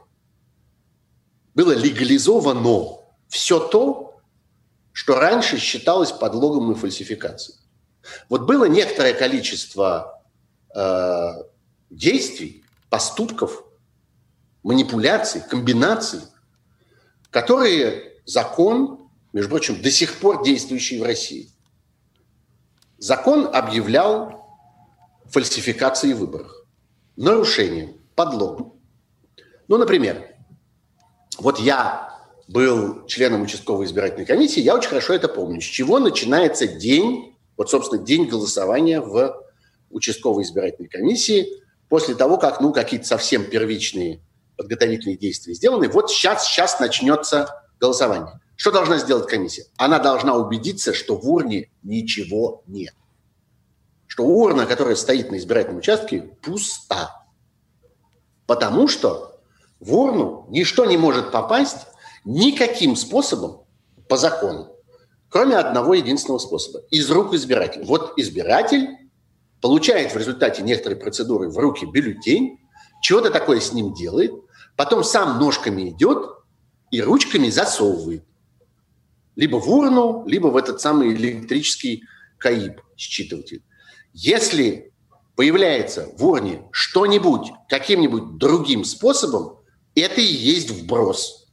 было 1.53 1.73
легализовано 1.73 2.99
все 3.27 3.59
то, 3.67 4.21
что 4.93 5.19
раньше 5.19 5.57
считалось 5.57 6.13
подлогом 6.13 6.71
и 6.71 6.75
фальсификацией. 6.75 7.59
Вот 8.29 8.43
было 8.43 8.63
некоторое 8.63 9.13
количество 9.13 10.23
э, 10.73 11.31
действий, 11.89 12.63
поступков, 12.89 13.65
манипуляций, 14.63 15.41
комбинаций, 15.41 16.21
которые 17.29 18.21
закон, 18.23 19.02
между 19.33 19.49
прочим, 19.49 19.81
до 19.81 19.91
сих 19.91 20.19
пор 20.19 20.43
действующий 20.43 20.99
в 20.99 21.03
России. 21.03 21.49
Закон 22.97 23.49
объявлял 23.51 24.47
фальсификации 25.25 26.13
выборов, 26.13 26.51
нарушением, 27.15 27.97
подлогом. 28.15 28.79
Ну, 29.67 29.77
например, 29.77 30.35
вот 31.39 31.59
я 31.59 32.13
был 32.47 33.05
членом 33.07 33.41
участковой 33.41 33.87
избирательной 33.87 34.25
комиссии, 34.25 34.61
я 34.61 34.75
очень 34.75 34.89
хорошо 34.89 35.13
это 35.13 35.27
помню. 35.27 35.59
С 35.59 35.65
чего 35.65 35.99
начинается 35.99 36.67
день, 36.67 37.35
вот, 37.57 37.69
собственно, 37.69 38.03
день 38.03 38.27
голосования 38.27 39.01
в 39.01 39.35
участковой 39.89 40.43
избирательной 40.43 40.89
комиссии, 40.89 41.47
после 41.89 42.15
того, 42.15 42.37
как, 42.37 42.61
ну, 42.61 42.71
какие-то 42.71 43.07
совсем 43.07 43.45
первичные 43.45 44.21
подготовительные 44.57 45.17
действия 45.17 45.55
сделаны. 45.55 45.89
Вот 45.89 46.11
сейчас, 46.11 46.47
сейчас 46.47 46.79
начнется 46.79 47.62
голосование. 47.83 48.39
Что 48.55 48.71
должна 48.71 48.97
сделать 48.97 49.27
комиссия? 49.27 49.65
Она 49.77 49.99
должна 49.99 50.35
убедиться, 50.35 50.93
что 50.93 51.17
в 51.17 51.29
урне 51.29 51.69
ничего 51.83 52.63
нет. 52.65 52.93
Что 54.07 54.23
урна, 54.23 54.65
которая 54.65 54.95
стоит 54.95 55.31
на 55.31 55.37
избирательном 55.37 55.79
участке, 55.79 56.21
пуста. 56.41 57.25
Потому 58.45 58.87
что 58.87 59.41
в 59.81 59.93
урну 59.93 60.47
ничто 60.49 60.85
не 60.85 60.95
может 60.95 61.31
попасть 61.31 61.87
никаким 62.23 62.95
способом 62.95 63.65
по 64.07 64.15
закону, 64.15 64.69
кроме 65.27 65.57
одного 65.57 65.95
единственного 65.95 66.39
способа– 66.39 66.85
из 66.89 67.09
рук 67.11 67.33
избирателя. 67.33 67.83
Вот 67.83 68.13
избиратель 68.17 68.87
получает 69.61 70.13
в 70.13 70.17
результате 70.17 70.61
некоторой 70.61 70.97
процедуры 70.97 71.49
в 71.49 71.57
руки 71.57 71.85
бюллетень, 71.85 72.59
чего-то 73.01 73.29
такое 73.29 73.59
с 73.59 73.73
ним 73.73 73.93
делает, 73.93 74.31
потом 74.77 75.03
сам 75.03 75.37
ножками 75.37 75.89
идет 75.89 76.42
и 76.93 77.01
ручками 77.01 77.49
засовывает. 77.49 78.23
Либо 79.35 79.55
в 79.55 79.67
урну, 79.67 80.23
либо 80.27 80.49
в 80.49 80.55
этот 80.55 80.79
самый 80.79 81.11
электрический 81.15 82.03
КАИБ, 82.37 82.81
считыватель. 82.95 83.63
Если 84.13 84.93
появляется 85.35 86.07
в 86.15 86.23
урне 86.23 86.61
что-нибудь 86.71 87.51
каким-нибудь 87.67 88.37
другим 88.37 88.85
способом, 88.85 89.57
это 89.95 90.21
и 90.21 90.23
есть 90.23 90.69
вброс. 90.69 91.47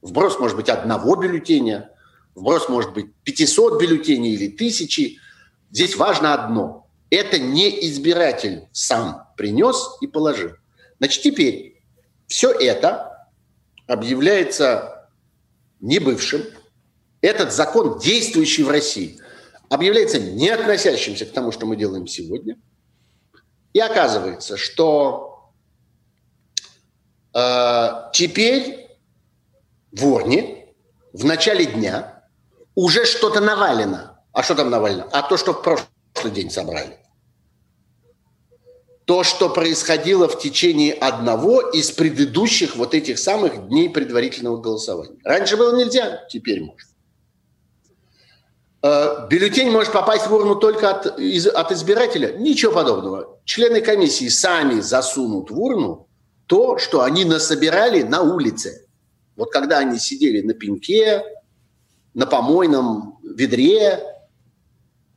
Вброс 0.00 0.38
может 0.38 0.56
быть 0.56 0.70
одного 0.70 1.16
бюллетеня, 1.16 1.90
вброс 2.34 2.70
может 2.70 2.94
быть 2.94 3.14
500 3.24 3.78
бюллетеней 3.78 4.32
или 4.32 4.48
тысячи. 4.48 5.18
Здесь 5.70 5.96
важно 5.96 6.32
одно. 6.32 6.88
Это 7.10 7.38
не 7.38 7.68
избиратель 7.88 8.68
сам 8.72 9.24
принес 9.36 9.98
и 10.00 10.06
положил. 10.06 10.52
Значит, 10.98 11.22
теперь 11.22 11.84
все 12.26 12.50
это 12.50 13.11
объявляется 13.86 15.08
небывшим. 15.80 16.42
Этот 17.20 17.52
закон, 17.52 17.98
действующий 17.98 18.64
в 18.64 18.70
России, 18.70 19.18
объявляется 19.68 20.18
не 20.18 20.48
относящимся 20.48 21.26
к 21.26 21.32
тому, 21.32 21.52
что 21.52 21.66
мы 21.66 21.76
делаем 21.76 22.06
сегодня. 22.06 22.56
И 23.72 23.80
оказывается, 23.80 24.56
что 24.56 25.32
Э, 27.34 28.10
теперь 28.12 28.88
в 29.90 30.06
урне 30.06 30.74
в 31.12 31.24
начале 31.24 31.66
дня 31.66 32.24
уже 32.74 33.04
что-то 33.04 33.40
навалено. 33.40 34.20
А 34.32 34.42
что 34.42 34.54
там 34.54 34.70
навалено? 34.70 35.08
А 35.12 35.22
то, 35.22 35.36
что 35.36 35.52
в 35.52 35.62
прошлый 35.62 36.32
день 36.32 36.50
собрали. 36.50 36.98
То, 39.04 39.24
что 39.24 39.48
происходило 39.48 40.28
в 40.28 40.38
течение 40.38 40.92
одного 40.92 41.60
из 41.60 41.90
предыдущих 41.90 42.76
вот 42.76 42.94
этих 42.94 43.18
самых 43.18 43.68
дней 43.68 43.90
предварительного 43.90 44.58
голосования. 44.58 45.18
Раньше 45.24 45.56
было 45.56 45.76
нельзя, 45.76 46.24
теперь 46.28 46.62
можно. 46.62 46.88
Э, 48.82 49.26
бюллетень 49.28 49.70
может 49.70 49.92
попасть 49.92 50.26
в 50.26 50.34
урну 50.34 50.56
только 50.56 50.90
от, 50.90 51.18
из, 51.18 51.46
от 51.46 51.72
избирателя? 51.72 52.36
Ничего 52.38 52.72
подобного. 52.72 53.38
Члены 53.44 53.80
комиссии 53.80 54.28
сами 54.28 54.80
засунут 54.80 55.50
в 55.50 55.60
урну 55.60 56.08
то, 56.46 56.78
что 56.78 57.02
они 57.02 57.24
насобирали 57.24 58.02
на 58.02 58.22
улице. 58.22 58.86
Вот 59.36 59.50
когда 59.50 59.78
они 59.78 59.98
сидели 59.98 60.42
на 60.42 60.52
пеньке, 60.52 61.24
на 62.14 62.26
помойном 62.26 63.18
ведре, 63.22 64.00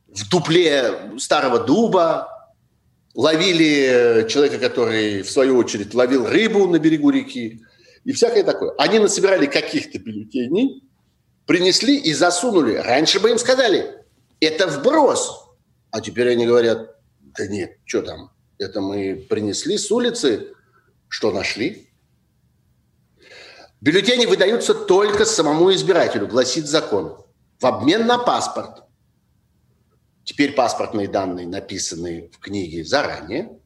в 0.08 0.28
дупле 0.30 1.12
старого 1.18 1.58
дуба, 1.58 2.35
ловили 3.16 4.28
человека, 4.28 4.58
который, 4.58 5.22
в 5.22 5.30
свою 5.30 5.56
очередь, 5.56 5.94
ловил 5.94 6.28
рыбу 6.28 6.68
на 6.68 6.78
берегу 6.78 7.10
реки 7.10 7.62
и 8.04 8.12
всякое 8.12 8.44
такое. 8.44 8.72
Они 8.78 8.98
насобирали 8.98 9.46
каких-то 9.46 9.98
бюллетеней, 9.98 10.84
принесли 11.46 11.96
и 11.96 12.12
засунули. 12.12 12.74
Раньше 12.74 13.18
бы 13.18 13.30
им 13.30 13.38
сказали, 13.38 14.04
это 14.38 14.68
вброс. 14.68 15.48
А 15.90 16.00
теперь 16.00 16.30
они 16.30 16.46
говорят, 16.46 16.94
да 17.20 17.46
нет, 17.46 17.78
что 17.86 18.02
там, 18.02 18.30
это 18.58 18.80
мы 18.80 19.26
принесли 19.28 19.78
с 19.78 19.90
улицы, 19.90 20.52
что 21.08 21.32
нашли. 21.32 21.88
Бюллетени 23.80 24.26
выдаются 24.26 24.74
только 24.74 25.24
самому 25.24 25.72
избирателю, 25.72 26.26
гласит 26.26 26.66
закон, 26.66 27.16
в 27.60 27.66
обмен 27.66 28.06
на 28.06 28.18
паспорт. 28.18 28.82
Теперь 30.26 30.54
паспортные 30.54 31.06
данные 31.06 31.46
написаны 31.46 32.30
в 32.32 32.40
книге 32.40 32.84
заранее. 32.84 33.60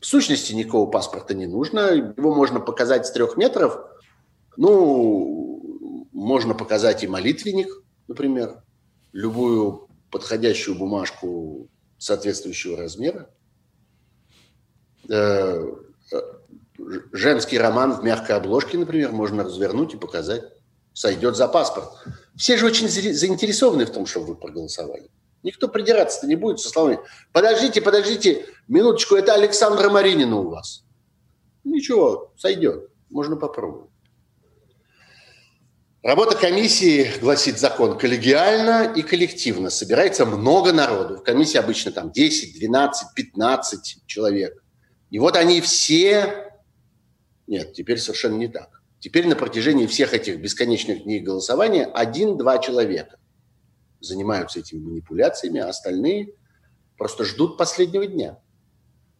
В 0.00 0.04
сущности, 0.04 0.52
никакого 0.52 0.90
паспорта 0.90 1.32
не 1.32 1.46
нужно. 1.46 2.12
Его 2.14 2.34
можно 2.34 2.60
показать 2.60 3.06
с 3.06 3.10
трех 3.10 3.38
метров. 3.38 3.78
Ну, 4.58 6.06
можно 6.12 6.52
показать 6.52 7.02
и 7.02 7.08
молитвенник, 7.08 7.68
например, 8.06 8.62
любую 9.12 9.88
подходящую 10.10 10.76
бумажку 10.76 11.70
соответствующего 11.96 12.76
размера. 12.76 13.30
Э, 15.08 15.58
женский 17.12 17.56
роман 17.56 17.92
в 17.92 18.04
мягкой 18.04 18.36
обложке, 18.36 18.76
например, 18.76 19.12
можно 19.12 19.42
развернуть 19.42 19.94
и 19.94 19.96
показать. 19.96 20.42
Сойдет 20.92 21.34
за 21.34 21.48
паспорт. 21.48 21.88
Все 22.36 22.58
же 22.58 22.66
очень 22.66 22.90
заинтересованы 22.90 23.86
в 23.86 23.90
том, 23.90 24.04
чтобы 24.04 24.26
вы 24.26 24.34
проголосовали. 24.34 25.08
Никто 25.42 25.68
придираться-то 25.68 26.26
не 26.26 26.36
будет 26.36 26.60
со 26.60 26.68
словами 26.68 27.00
«Подождите, 27.32 27.80
подождите, 27.80 28.46
минуточку, 28.68 29.16
это 29.16 29.34
Александра 29.34 29.90
Маринина 29.90 30.36
у 30.36 30.48
вас». 30.48 30.84
Ничего, 31.64 32.32
сойдет, 32.36 32.90
можно 33.10 33.36
попробовать. 33.36 33.90
Работа 36.02 36.36
комиссии, 36.36 37.12
гласит 37.20 37.60
закон, 37.60 37.96
коллегиально 37.96 38.92
и 38.92 39.02
коллективно. 39.02 39.70
Собирается 39.70 40.26
много 40.26 40.72
народу. 40.72 41.18
В 41.18 41.22
комиссии 41.22 41.58
обычно 41.58 41.92
там 41.92 42.10
10, 42.10 42.58
12, 42.58 43.14
15 43.14 44.02
человек. 44.06 44.64
И 45.10 45.20
вот 45.20 45.36
они 45.36 45.60
все... 45.60 46.50
Нет, 47.46 47.74
теперь 47.74 47.98
совершенно 47.98 48.34
не 48.34 48.48
так. 48.48 48.82
Теперь 48.98 49.28
на 49.28 49.36
протяжении 49.36 49.86
всех 49.86 50.12
этих 50.12 50.40
бесконечных 50.40 51.04
дней 51.04 51.20
голосования 51.20 51.84
один-два 51.84 52.58
человека 52.58 53.18
занимаются 54.02 54.60
этими 54.60 54.80
манипуляциями, 54.80 55.60
а 55.60 55.68
остальные 55.68 56.34
просто 56.96 57.24
ждут 57.24 57.56
последнего 57.56 58.06
дня. 58.06 58.38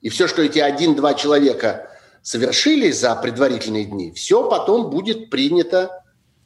И 0.01 0.09
все, 0.09 0.27
что 0.27 0.43
эти 0.43 0.59
один-два 0.59 1.15
человека 1.15 1.89
совершили 2.23 2.91
за 2.91 3.15
предварительные 3.17 3.85
дни, 3.85 4.13
все 4.13 4.49
потом 4.49 4.91
будет 4.91 5.31
принято 5.31 6.03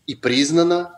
и 0.07 0.15
признано 0.15 0.93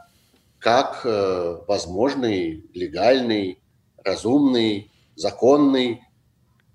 как 0.58 1.02
э, 1.04 1.58
возможный, 1.66 2.68
легальный, 2.74 3.62
разумный, 4.04 4.90
законный 5.14 6.02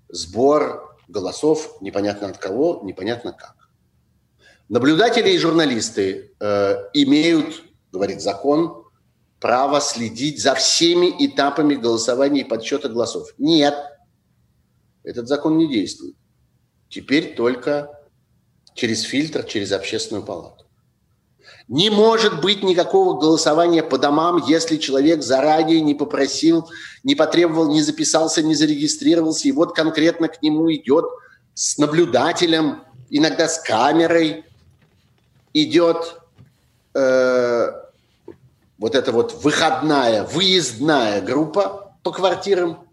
сбор 0.08 0.96
голосов 1.08 1.76
непонятно 1.80 2.28
от 2.28 2.38
кого, 2.38 2.80
непонятно 2.82 3.32
как. 3.32 3.68
Наблюдатели 4.68 5.30
и 5.30 5.38
журналисты 5.38 6.32
э, 6.40 6.74
имеют, 6.94 7.62
говорит 7.92 8.22
закон, 8.22 8.83
право 9.44 9.78
следить 9.82 10.40
за 10.40 10.54
всеми 10.54 11.14
этапами 11.18 11.74
голосования 11.74 12.40
и 12.40 12.48
подсчета 12.48 12.88
голосов. 12.88 13.28
Нет, 13.36 13.74
этот 15.02 15.28
закон 15.28 15.58
не 15.58 15.68
действует. 15.68 16.16
Теперь 16.88 17.34
только 17.34 17.90
через 18.74 19.02
фильтр, 19.02 19.44
через 19.44 19.72
общественную 19.72 20.24
палату. 20.24 20.64
Не 21.68 21.90
может 21.90 22.40
быть 22.40 22.62
никакого 22.62 23.20
голосования 23.20 23.82
по 23.82 23.98
домам, 23.98 24.42
если 24.48 24.78
человек 24.78 25.22
заранее 25.22 25.82
не 25.82 25.94
попросил, 25.94 26.70
не 27.02 27.14
потребовал, 27.14 27.70
не 27.70 27.82
записался, 27.82 28.42
не 28.42 28.54
зарегистрировался, 28.54 29.48
и 29.48 29.52
вот 29.52 29.76
конкретно 29.76 30.28
к 30.28 30.40
нему 30.40 30.72
идет 30.72 31.04
с 31.52 31.76
наблюдателем, 31.76 32.82
иногда 33.10 33.46
с 33.46 33.58
камерой, 33.58 34.46
идет 35.52 36.16
э, 36.94 37.83
вот 38.78 38.94
эта 38.94 39.12
вот 39.12 39.44
выходная, 39.44 40.24
выездная 40.24 41.20
группа 41.20 41.96
по 42.02 42.12
квартирам 42.12 42.88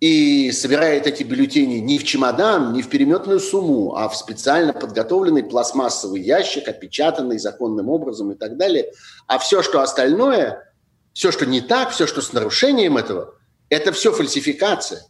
и 0.00 0.50
собирает 0.52 1.06
эти 1.06 1.22
бюллетени 1.22 1.76
не 1.76 1.98
в 1.98 2.04
чемодан, 2.04 2.72
не 2.72 2.82
в 2.82 2.88
переметную 2.88 3.38
сумму, 3.38 3.96
а 3.96 4.08
в 4.08 4.16
специально 4.16 4.72
подготовленный 4.72 5.44
пластмассовый 5.44 6.22
ящик, 6.22 6.68
опечатанный 6.68 7.38
законным 7.38 7.90
образом 7.90 8.32
и 8.32 8.34
так 8.34 8.56
далее. 8.56 8.92
А 9.26 9.38
все, 9.38 9.62
что 9.62 9.82
остальное, 9.82 10.72
все, 11.12 11.30
что 11.30 11.44
не 11.44 11.60
так, 11.60 11.90
все, 11.90 12.06
что 12.06 12.22
с 12.22 12.32
нарушением 12.32 12.96
этого, 12.96 13.34
это 13.68 13.92
все 13.92 14.10
фальсификация. 14.12 15.04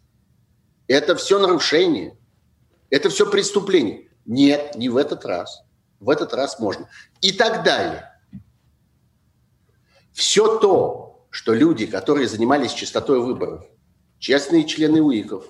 Это 0.88 1.14
все 1.14 1.38
нарушение. 1.38 2.18
Это 2.90 3.10
все 3.10 3.30
преступление. 3.30 4.08
Нет, 4.26 4.74
не 4.74 4.88
в 4.88 4.96
этот 4.96 5.24
раз. 5.24 5.62
В 6.00 6.10
этот 6.10 6.34
раз 6.34 6.58
можно. 6.58 6.88
И 7.20 7.30
так 7.30 7.62
далее. 7.62 8.09
Все 10.20 10.58
то, 10.58 11.26
что 11.30 11.54
люди, 11.54 11.86
которые 11.86 12.28
занимались 12.28 12.74
частотой 12.74 13.22
выборов, 13.22 13.64
честные 14.18 14.66
члены 14.66 15.00
УИКов 15.00 15.46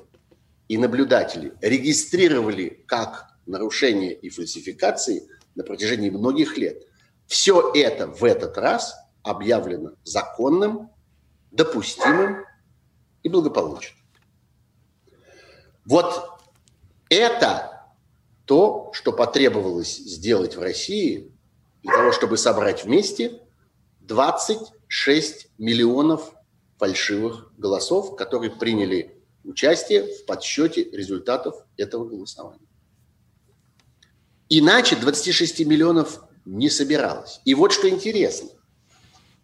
и 0.69 0.79
наблюдатели 0.79 1.55
регистрировали 1.61 2.85
как 2.87 3.35
нарушения 3.47 4.13
и 4.13 4.29
фальсификации 4.29 5.29
на 5.57 5.65
протяжении 5.65 6.09
многих 6.09 6.57
лет, 6.57 6.85
все 7.27 7.73
это 7.75 8.07
в 8.07 8.23
этот 8.23 8.57
раз 8.59 8.95
объявлено 9.25 9.95
законным, 10.05 10.89
допустимым 11.51 12.45
и 13.25 13.29
благополучным. 13.29 13.99
Вот 15.85 16.41
это 17.09 17.89
то, 18.45 18.93
что 18.93 19.13
потребовалось 19.13 19.97
сделать 19.97 20.55
в 20.55 20.61
России 20.61 21.33
для 21.83 21.93
того, 21.93 22.13
чтобы 22.13 22.37
собрать 22.37 22.85
вместе 22.85 23.41
26 24.11 25.51
миллионов 25.59 26.33
фальшивых 26.79 27.53
голосов, 27.57 28.17
которые 28.17 28.51
приняли 28.51 29.23
участие 29.45 30.03
в 30.03 30.27
подсчете 30.27 30.83
результатов 30.91 31.55
этого 31.77 32.05
голосования. 32.07 32.67
Иначе 34.49 34.97
26 34.97 35.61
миллионов 35.61 36.25
не 36.45 36.69
собиралось. 36.69 37.41
И 37.45 37.55
вот 37.55 37.71
что 37.71 37.89
интересно. 37.89 38.49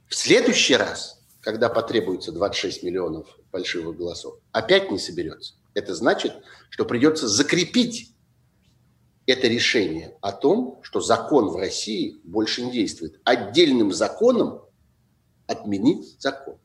В 0.09 0.17
следующий 0.17 0.75
раз, 0.75 1.23
когда 1.43 1.69
потребуется 1.69 2.33
26 2.33 2.83
миллионов 2.83 3.39
фальшивых 3.53 3.97
голосов, 3.97 4.41
опять 4.51 4.91
не 4.91 4.99
соберется. 4.99 5.55
Это 5.75 5.95
значит, 5.95 6.33
что 6.71 6.85
придется 6.85 7.29
закрепить 7.29 8.16
это 9.27 9.49
решение 9.49 10.17
о 10.21 10.33
том, 10.33 10.79
что 10.83 11.01
закон 11.01 11.49
в 11.49 11.57
России 11.57 12.21
больше 12.25 12.65
не 12.65 12.73
действует. 12.73 13.21
Отдельным 13.25 13.93
законом 13.93 14.63
отменить 15.47 16.17
закон. 16.21 16.59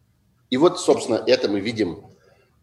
И 0.50 0.58
вот, 0.58 0.80
собственно, 0.80 1.24
это 1.26 1.50
мы 1.50 1.60
видим 1.60 2.06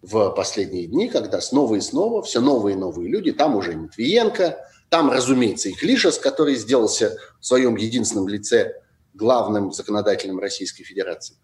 в 0.02 0.30
последние 0.30 0.86
дни, 0.86 1.08
когда 1.08 1.40
снова 1.40 1.74
и 1.74 1.80
снова 1.80 2.22
все 2.22 2.40
новые 2.40 2.76
и 2.76 2.78
новые 2.78 3.08
люди, 3.08 3.32
там 3.32 3.56
уже 3.56 3.74
Нитвиенко, 3.74 4.58
там, 4.88 5.10
разумеется, 5.10 5.68
и 5.68 5.72
Клишес, 5.72 6.18
который 6.18 6.54
сделался 6.54 7.16
в 7.40 7.46
своем 7.46 7.76
единственном 7.76 8.28
лице 8.28 8.74
главным 9.14 9.72
законодателем 9.72 10.38
Российской 10.38 10.84
Федерации, 10.84 11.36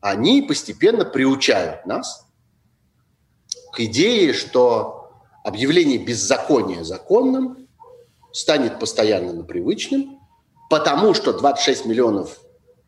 они 0.00 0.42
постепенно 0.42 1.04
приучают 1.04 1.84
нас 1.86 2.26
к 3.72 3.80
идее, 3.80 4.32
что 4.32 4.95
объявление 5.46 5.98
беззакония 5.98 6.82
законным 6.82 7.68
станет 8.32 8.80
постоянно 8.80 9.44
привычным, 9.44 10.18
потому 10.68 11.14
что 11.14 11.32
26 11.32 11.86
миллионов 11.86 12.40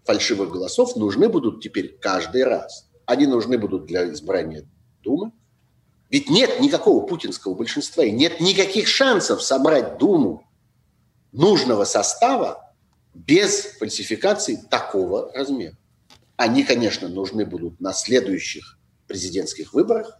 фальшивых 0.04 0.50
голосов 0.50 0.96
нужны 0.96 1.28
будут 1.28 1.62
теперь 1.62 1.96
каждый 2.00 2.42
раз. 2.42 2.90
Они 3.06 3.28
нужны 3.28 3.58
будут 3.58 3.86
для 3.86 4.10
избрания 4.10 4.66
Думы, 5.04 5.30
Ведь 6.10 6.28
нет 6.28 6.58
никакого 6.58 7.06
путинского 7.06 7.54
большинства 7.54 8.02
и 8.02 8.10
нет 8.10 8.40
никаких 8.40 8.88
шансов 8.88 9.40
собрать 9.40 9.96
Думу 9.98 10.42
нужного 11.30 11.84
состава 11.84 12.74
без 13.14 13.76
фальсификаций 13.78 14.58
такого 14.68 15.32
размера. 15.32 15.76
Они, 16.36 16.64
конечно, 16.64 17.08
нужны 17.08 17.46
будут 17.46 17.80
на 17.80 17.92
следующих 17.92 18.80
президентских 19.06 19.72
выборах, 19.74 20.18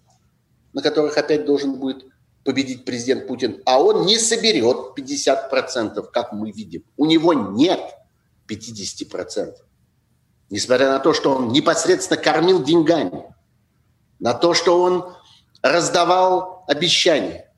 на 0.72 0.82
которых 0.82 1.18
опять 1.18 1.45
должен 1.45 1.74
будет 1.80 2.05
победить 2.49 2.86
президент 2.86 3.26
Путин, 3.26 3.61
а 3.66 3.78
он 3.78 4.07
не 4.07 4.18
соберет 4.18 4.96
50%, 4.96 6.03
как 6.11 6.32
мы 6.32 6.51
видим. 6.51 6.82
У 6.96 7.05
него 7.05 7.34
нет 7.34 7.78
50%. 8.49 9.53
Несмотря 10.49 10.92
на 10.92 10.99
то, 10.99 11.12
что 11.12 11.34
он 11.34 11.49
непосредственно 11.49 12.18
кормил 12.18 12.64
деньгами, 12.64 13.34
на 14.18 14.32
то, 14.32 14.55
что 14.55 14.80
он 14.80 15.12
раздавал 15.61 16.64
обещания, 16.68 17.53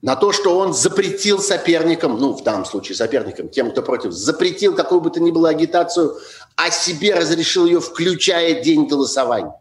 на 0.00 0.16
то, 0.16 0.32
что 0.32 0.58
он 0.58 0.72
запретил 0.72 1.40
соперникам, 1.40 2.18
ну, 2.18 2.32
в 2.32 2.42
данном 2.42 2.64
случае 2.64 2.96
соперникам, 2.96 3.50
тем, 3.50 3.72
кто 3.72 3.82
против, 3.82 4.12
запретил 4.12 4.74
какую 4.74 5.02
бы 5.02 5.10
то 5.10 5.20
ни 5.20 5.30
было 5.30 5.50
агитацию, 5.50 6.16
а 6.56 6.70
себе 6.70 7.14
разрешил 7.14 7.66
ее, 7.66 7.80
включая 7.80 8.62
день 8.62 8.86
голосования. 8.86 9.52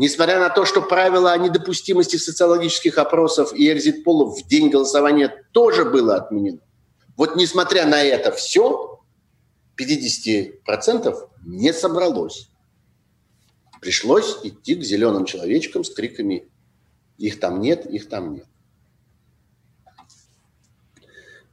Несмотря 0.00 0.38
на 0.38 0.48
то, 0.48 0.64
что 0.64 0.80
правило 0.80 1.30
о 1.30 1.36
недопустимости 1.36 2.16
социологических 2.16 2.96
опросов 2.96 3.52
и 3.52 3.70
экзит-полов 3.70 4.40
в 4.40 4.48
день 4.48 4.70
голосования 4.70 5.44
тоже 5.52 5.84
было 5.84 6.16
отменено. 6.16 6.60
Вот 7.18 7.36
несмотря 7.36 7.84
на 7.84 8.02
это 8.02 8.32
все, 8.32 8.98
50% 9.78 11.28
не 11.44 11.74
собралось. 11.74 12.48
Пришлось 13.82 14.38
идти 14.42 14.74
к 14.74 14.82
зеленым 14.82 15.26
человечкам 15.26 15.84
с 15.84 15.92
криками 15.92 16.48
«их 17.18 17.38
там 17.38 17.60
нет, 17.60 17.84
их 17.84 18.08
там 18.08 18.32
нет». 18.32 18.46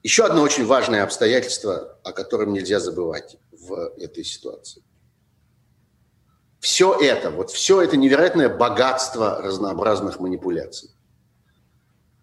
Еще 0.04 0.24
одно 0.24 0.42
очень 0.42 0.66
важное 0.66 1.04
обстоятельство, 1.04 2.00
о 2.02 2.14
котором 2.14 2.54
нельзя 2.54 2.80
забывать 2.80 3.36
в 3.52 3.92
этой 3.98 4.24
ситуации 4.24 4.84
все 6.68 6.94
это, 7.00 7.32
вот 7.32 7.50
все 7.50 7.82
это 7.82 7.96
невероятное 7.96 8.50
богатство 8.50 9.42
разнообразных 9.42 10.20
манипуляций 10.20 10.90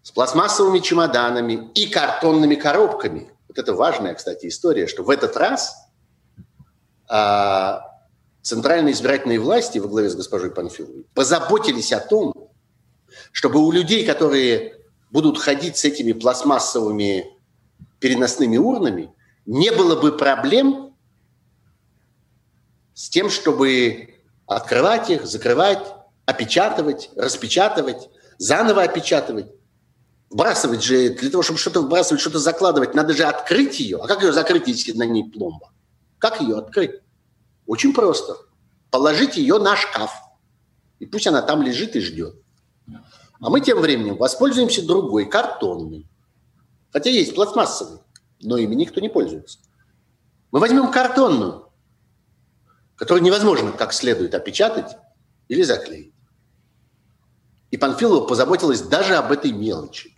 с 0.03 0.11
пластмассовыми 0.11 0.77
чемоданами 0.81 1.71
и 1.73 1.87
картонными 1.87 2.53
коробками. 2.53 3.31
Вот 3.47 3.57
это 3.57 3.73
важная, 3.73 4.13
кстати, 4.13 4.45
история, 4.45 4.85
что 4.85 5.01
в 5.01 5.09
этот 5.09 5.35
раз 5.35 5.75
а, 7.09 7.81
центральные 8.43 8.93
избирательные 8.93 9.39
власти 9.39 9.79
во 9.79 9.87
главе 9.87 10.11
с 10.11 10.15
госпожой 10.15 10.51
Панфиловой 10.51 11.07
позаботились 11.15 11.91
о 11.91 11.99
том, 11.99 12.51
чтобы 13.31 13.65
у 13.65 13.71
людей, 13.71 14.05
которые 14.05 14.79
будут 15.09 15.39
ходить 15.39 15.75
с 15.75 15.85
этими 15.85 16.11
пластмассовыми 16.11 17.25
переносными 17.97 18.57
урнами, 18.57 19.11
не 19.47 19.71
было 19.71 19.99
бы 19.99 20.15
проблем 20.15 20.95
с 22.93 23.09
тем, 23.09 23.31
чтобы 23.31 24.11
открывать 24.47 25.09
их, 25.09 25.25
закрывать, 25.25 25.85
опечатывать, 26.25 27.09
распечатывать, 27.15 28.09
заново 28.37 28.83
опечатывать. 28.83 29.47
Вбрасывать 30.29 30.83
же, 30.83 31.09
для 31.09 31.29
того, 31.29 31.43
чтобы 31.43 31.59
что-то 31.59 31.81
вбрасывать, 31.81 32.19
что-то 32.19 32.39
закладывать, 32.39 32.93
надо 32.93 33.13
же 33.13 33.23
открыть 33.23 33.79
ее. 33.79 33.99
А 34.01 34.07
как 34.07 34.23
ее 34.23 34.33
закрыть, 34.33 34.67
если 34.67 34.91
на 34.91 35.03
ней 35.03 35.29
пломба? 35.29 35.71
Как 36.17 36.41
ее 36.41 36.57
открыть? 36.57 37.01
Очень 37.67 37.93
просто. 37.93 38.35
Положить 38.89 39.37
ее 39.37 39.59
на 39.59 39.75
шкаф. 39.75 40.11
И 40.99 41.05
пусть 41.05 41.27
она 41.27 41.41
там 41.41 41.61
лежит 41.61 41.95
и 41.95 42.01
ждет. 42.01 42.35
А 43.39 43.49
мы 43.49 43.61
тем 43.61 43.79
временем 43.79 44.17
воспользуемся 44.17 44.85
другой, 44.85 45.25
картонной. 45.25 46.07
Хотя 46.91 47.09
есть 47.09 47.35
пластмассовый, 47.35 47.99
но 48.41 48.57
ими 48.57 48.75
никто 48.75 49.01
не 49.01 49.09
пользуется. 49.09 49.59
Мы 50.51 50.59
возьмем 50.59 50.91
картонную, 50.91 51.64
который 52.95 53.21
невозможно 53.21 53.71
как 53.71 53.93
следует 53.93 54.33
опечатать 54.33 54.97
или 55.47 55.61
заклеить. 55.61 56.13
И 57.71 57.77
Панфилова 57.77 58.25
позаботилась 58.25 58.81
даже 58.81 59.15
об 59.15 59.31
этой 59.31 59.51
мелочи. 59.51 60.15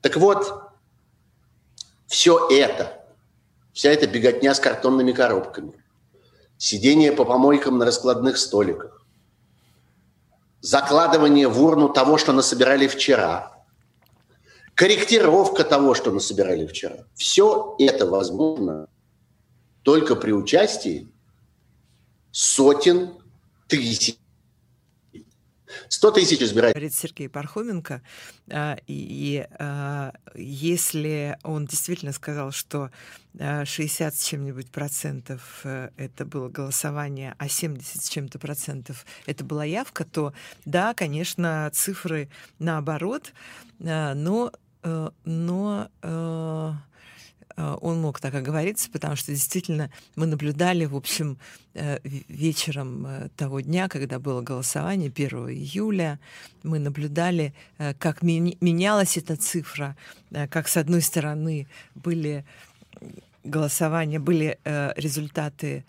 Так 0.00 0.16
вот, 0.16 0.70
все 2.06 2.48
это, 2.50 3.04
вся 3.72 3.90
эта 3.90 4.06
беготня 4.06 4.54
с 4.54 4.60
картонными 4.60 5.12
коробками, 5.12 5.72
сидение 6.58 7.12
по 7.12 7.24
помойкам 7.24 7.78
на 7.78 7.84
раскладных 7.84 8.38
столиках, 8.38 9.04
закладывание 10.60 11.48
в 11.48 11.62
урну 11.62 11.88
того, 11.88 12.16
что 12.16 12.32
насобирали 12.32 12.86
вчера, 12.86 13.54
корректировка 14.74 15.64
того, 15.64 15.94
что 15.94 16.10
насобирали 16.10 16.66
вчера. 16.66 17.06
Все 17.14 17.76
это 17.78 18.06
возможно 18.06 18.88
только 19.84 20.16
при 20.16 20.32
участии 20.32 21.06
сотен 22.32 23.12
тысяч 23.68 24.16
100 25.88 26.10
тысяч 26.12 26.40
избирателей. 26.40 26.74
Говорит 26.74 26.94
Сергей 26.94 27.28
Пархоменко. 27.28 28.02
А, 28.50 28.76
и 28.86 29.46
а, 29.58 30.12
если 30.34 31.36
он 31.42 31.66
действительно 31.66 32.12
сказал, 32.12 32.52
что 32.52 32.90
60 33.38 34.14
с 34.14 34.24
чем-нибудь 34.24 34.70
процентов 34.70 35.60
э, 35.64 35.90
это 35.96 36.24
было 36.24 36.48
голосование, 36.48 37.34
а 37.38 37.48
70 37.48 38.04
с 38.04 38.08
чем-то 38.08 38.38
процентов 38.38 39.04
это 39.26 39.42
была 39.42 39.64
явка, 39.64 40.04
то 40.04 40.32
да, 40.64 40.94
конечно, 40.94 41.68
цифры 41.74 42.28
наоборот, 42.60 43.32
а, 43.80 44.14
но, 44.14 44.52
э, 44.84 45.10
но 45.24 45.90
Э, 46.02 46.72
он 47.56 48.00
мог 48.00 48.20
так 48.20 48.34
оговориться, 48.34 48.90
потому 48.90 49.16
что 49.16 49.32
действительно 49.32 49.90
мы 50.16 50.26
наблюдали, 50.26 50.84
в 50.86 50.96
общем, 50.96 51.38
э, 51.74 51.98
вечером 52.28 53.06
э, 53.06 53.28
того 53.36 53.60
дня, 53.60 53.88
когда 53.88 54.18
было 54.18 54.40
голосование, 54.40 55.10
1 55.14 55.28
июля, 55.50 56.18
мы 56.62 56.78
наблюдали, 56.78 57.54
как 57.98 58.22
менялась 58.22 59.16
эта 59.16 59.36
цифра, 59.36 59.96
как, 60.50 60.68
с 60.68 60.76
одной 60.76 61.02
стороны, 61.02 61.66
были 61.94 62.44
голосования, 63.44 64.18
были 64.18 64.58
результаты 64.96 65.84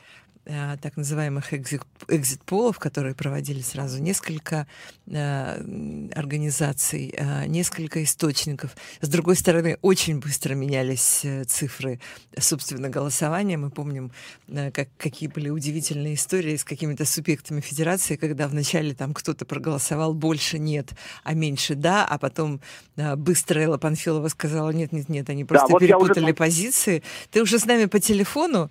Э, 0.48 0.78
так 0.80 0.96
называемых 0.96 1.54
экзит-полов, 1.54 2.78
которые 2.78 3.16
проводили 3.16 3.62
сразу 3.62 4.00
несколько 4.00 4.68
э, 5.08 6.10
организаций, 6.14 7.16
э, 7.18 7.48
несколько 7.48 8.04
источников. 8.04 8.76
С 9.02 9.10
другой 9.10 9.38
стороны, 9.38 9.80
очень 9.82 10.20
быстро 10.20 10.54
менялись 10.54 11.26
цифры, 11.48 12.00
собственно, 12.38 12.90
голосования. 12.90 13.58
Мы 13.58 13.72
помним, 13.72 14.12
э, 14.48 14.70
как, 14.70 14.90
какие 15.00 15.30
были 15.30 15.50
удивительные 15.50 16.14
истории 16.14 16.56
с 16.56 16.64
какими-то 16.64 17.06
субъектами 17.06 17.60
федерации, 17.60 18.16
когда 18.16 18.48
вначале 18.48 18.94
там 18.94 19.16
кто-то 19.16 19.46
проголосовал 19.46 20.14
больше 20.14 20.60
нет, 20.60 20.94
а 21.24 21.34
меньше 21.34 21.74
да, 21.74 22.06
а 22.06 22.20
потом 22.20 22.62
э, 22.98 23.16
быстро 23.16 23.62
Элла 23.62 23.80
Панфилова 23.80 24.28
сказала 24.28 24.70
нет-нет-нет, 24.70 25.28
они 25.28 25.44
просто 25.44 25.68
да, 25.68 25.74
вот 25.74 25.80
перепутали 25.80 26.26
уже... 26.26 26.34
позиции. 26.36 27.02
Ты 27.32 27.42
уже 27.42 27.58
с 27.58 27.66
нами 27.66 27.86
по 27.86 28.00
телефону? 28.00 28.70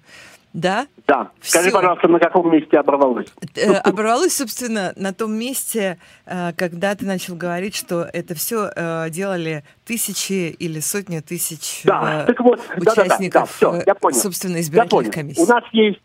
Да? 0.54 0.86
Да. 1.08 1.32
Скажи, 1.40 1.68
Всё. 1.68 1.76
пожалуйста, 1.76 2.06
на 2.08 2.20
каком 2.20 2.50
месте 2.50 2.78
оборвалось? 2.78 3.26
Э, 3.56 3.74
оборвалось, 3.74 4.36
собственно, 4.36 4.92
на 4.94 5.12
том 5.12 5.32
месте, 5.34 5.98
э, 6.26 6.52
когда 6.56 6.94
ты 6.94 7.04
начал 7.04 7.34
говорить, 7.34 7.74
что 7.74 8.06
это 8.12 8.34
все 8.34 8.70
э, 8.74 9.10
делали 9.10 9.64
тысячи 9.84 10.50
или 10.50 10.78
сотни 10.78 11.18
тысяч 11.18 11.82
да, 11.84 12.24
так 12.24 12.38
вот, 12.38 12.60
участников, 12.76 13.58
да, 13.60 13.70
да, 13.72 13.72
да, 13.72 13.80
все, 13.80 13.82
я 13.84 13.94
понял. 13.96 14.16
собственно, 14.16 14.60
избирательных 14.60 15.12
комиссий. 15.12 15.42
У 15.42 15.46
нас 15.46 15.64
есть 15.72 16.00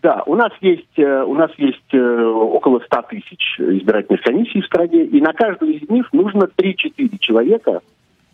да, 0.00 0.22
у 0.26 0.36
нас 0.36 0.52
есть, 0.60 0.96
у 0.96 1.34
нас 1.34 1.50
есть 1.56 1.92
около 1.92 2.78
100 2.78 3.02
тысяч 3.10 3.58
избирательных 3.58 4.22
комиссий 4.22 4.60
в 4.60 4.66
стране, 4.66 5.02
и 5.02 5.20
на 5.20 5.32
каждую 5.32 5.74
из 5.74 5.90
них 5.90 6.12
нужно 6.12 6.44
3-4 6.44 7.18
человека 7.18 7.80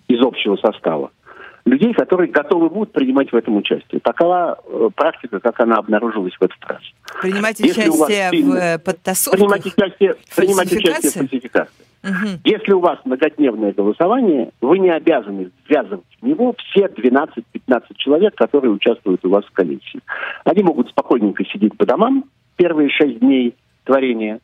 из 0.09 0.21
общего 0.23 0.57
состава 0.57 1.11
людей, 1.65 1.95
которые 1.95 2.31
готовы 2.31 2.69
будут 2.69 2.93
принимать 2.93 3.33
в 3.33 3.37
этом 3.37 3.57
участие. 3.57 4.01
Такова 4.01 4.59
э, 4.67 4.91
практика, 4.95 5.41
как 5.41 5.59
она 5.61 5.77
обнаружилась 5.77 6.35
в 6.35 6.43
этот 6.43 6.59
раз. 6.67 6.81
Принимать 7.23 7.59
Если 7.61 7.89
участие 7.89 8.31
сильно, 8.31 8.53
в 8.53 8.57
э, 8.57 8.79
подтасовках? 8.79 9.41
Принимать 9.41 9.67
участие, 9.67 10.15
принимать 10.37 10.73
участие 10.73 11.11
в 11.11 11.15
фальсификации. 11.15 11.85
Угу. 12.05 12.41
Если 12.45 12.73
у 12.73 12.81
вас 12.81 12.99
многодневное 13.05 13.73
голосование, 13.73 14.51
вы 14.61 14.79
не 14.79 14.91
обязаны 14.91 15.51
ввязывать 15.67 16.05
в 16.21 16.27
него 16.27 16.55
все 16.59 16.87
12-15 16.87 17.83
человек, 17.97 18.35
которые 18.35 18.73
участвуют 18.73 19.25
у 19.25 19.31
вас 19.31 19.45
в 19.47 19.53
комиссии. 19.53 20.01
Они 20.45 20.63
могут 20.63 20.91
спокойненько 20.91 21.45
сидеть 21.47 21.77
по 21.79 21.87
домам 21.87 22.25
первые 22.57 22.91
6 22.91 23.21
дней 23.21 23.55
творения. 23.85 24.41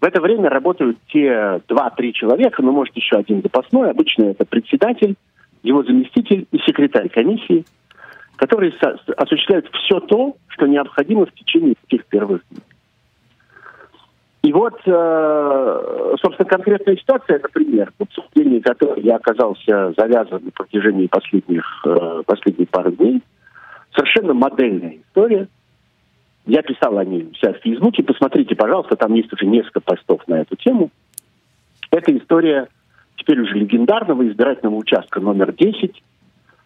В 0.00 0.04
это 0.04 0.20
время 0.20 0.50
работают 0.50 0.98
те 1.12 1.60
2-3 1.68 2.12
человека, 2.12 2.60
ну, 2.62 2.72
может, 2.72 2.96
еще 2.96 3.16
один 3.16 3.42
запасной. 3.42 3.90
Обычно 3.90 4.24
это 4.24 4.44
председатель, 4.44 5.14
его 5.62 5.82
заместитель 5.82 6.46
и 6.50 6.58
секретарь 6.58 7.08
комиссии, 7.08 7.64
которые 8.36 8.72
осуществляют 9.16 9.68
все 9.72 10.00
то, 10.00 10.36
что 10.48 10.66
необходимо 10.66 11.26
в 11.26 11.32
течение 11.32 11.74
этих 11.88 12.04
первых 12.06 12.42
дней. 12.50 12.62
И 14.42 14.52
вот, 14.52 14.74
э, 14.84 16.14
собственно, 16.20 16.48
конкретная 16.48 16.96
ситуация, 16.96 17.38
например, 17.38 17.92
в 17.96 18.02
обсуждении 18.02 18.58
которой 18.58 19.00
я 19.00 19.16
оказался 19.16 19.94
завязан 19.96 20.44
на 20.44 20.50
протяжении 20.50 21.06
последних, 21.06 21.64
э, 21.86 22.22
последних 22.26 22.68
пары 22.68 22.90
дней, 22.90 23.22
совершенно 23.94 24.34
модельная 24.34 24.96
история. 25.06 25.46
Я 26.44 26.62
писал 26.62 26.98
о 26.98 27.04
ней 27.04 27.32
себя 27.40 27.52
в 27.52 27.58
Фейсбуке. 27.58 28.02
Посмотрите, 28.02 28.56
пожалуйста, 28.56 28.96
там 28.96 29.14
есть 29.14 29.32
уже 29.32 29.46
несколько 29.46 29.80
постов 29.80 30.26
на 30.26 30.40
эту 30.40 30.56
тему. 30.56 30.90
Это 31.92 32.16
история 32.16 32.66
теперь 33.22 33.40
уже 33.40 33.54
легендарного 33.54 34.28
избирательного 34.28 34.76
участка 34.76 35.20
номер 35.20 35.52
10 35.52 36.02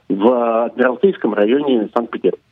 в 0.09 0.65
Адмиралтейском 0.65 1.35
районе 1.35 1.89
Санкт-Петербурга. 1.95 2.43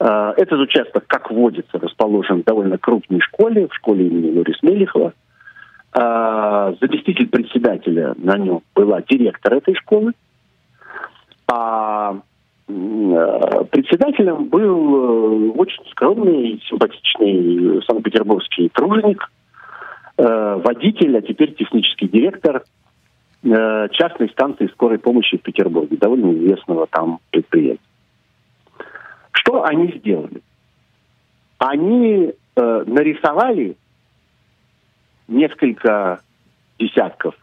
Э, 0.00 0.32
этот 0.36 0.60
участок, 0.60 1.04
как 1.06 1.30
водится, 1.30 1.78
расположен 1.78 2.42
в 2.42 2.44
довольно 2.44 2.78
крупной 2.78 3.20
школе, 3.20 3.68
в 3.68 3.74
школе 3.74 4.06
имени 4.06 4.36
Лорис 4.36 4.62
Мелихова. 4.62 5.12
Э, 5.94 6.74
заместитель 6.80 7.28
председателя 7.28 8.14
на 8.16 8.36
нем 8.36 8.62
была 8.74 9.02
директор 9.02 9.54
этой 9.54 9.74
школы. 9.76 10.12
А 11.46 12.16
э, 12.66 13.64
председателем 13.70 14.48
был 14.48 15.60
очень 15.60 15.84
скромный, 15.90 16.60
симпатичный 16.68 17.82
санкт-петербургский 17.86 18.68
труженик, 18.70 19.30
водитель, 20.16 21.16
а 21.16 21.22
теперь 21.22 21.54
технический 21.54 22.08
директор 22.08 22.62
частной 23.42 24.30
станции 24.30 24.68
скорой 24.68 24.98
помощи 24.98 25.36
в 25.36 25.42
Петербурге, 25.42 25.96
довольно 25.96 26.32
известного 26.32 26.86
там 26.86 27.18
предприятия. 27.30 27.80
Что 29.32 29.64
они 29.64 29.92
сделали? 29.98 30.40
Они 31.58 32.32
э, 32.56 32.84
нарисовали 32.86 33.76
несколько 35.28 36.20
десятков 36.78 37.34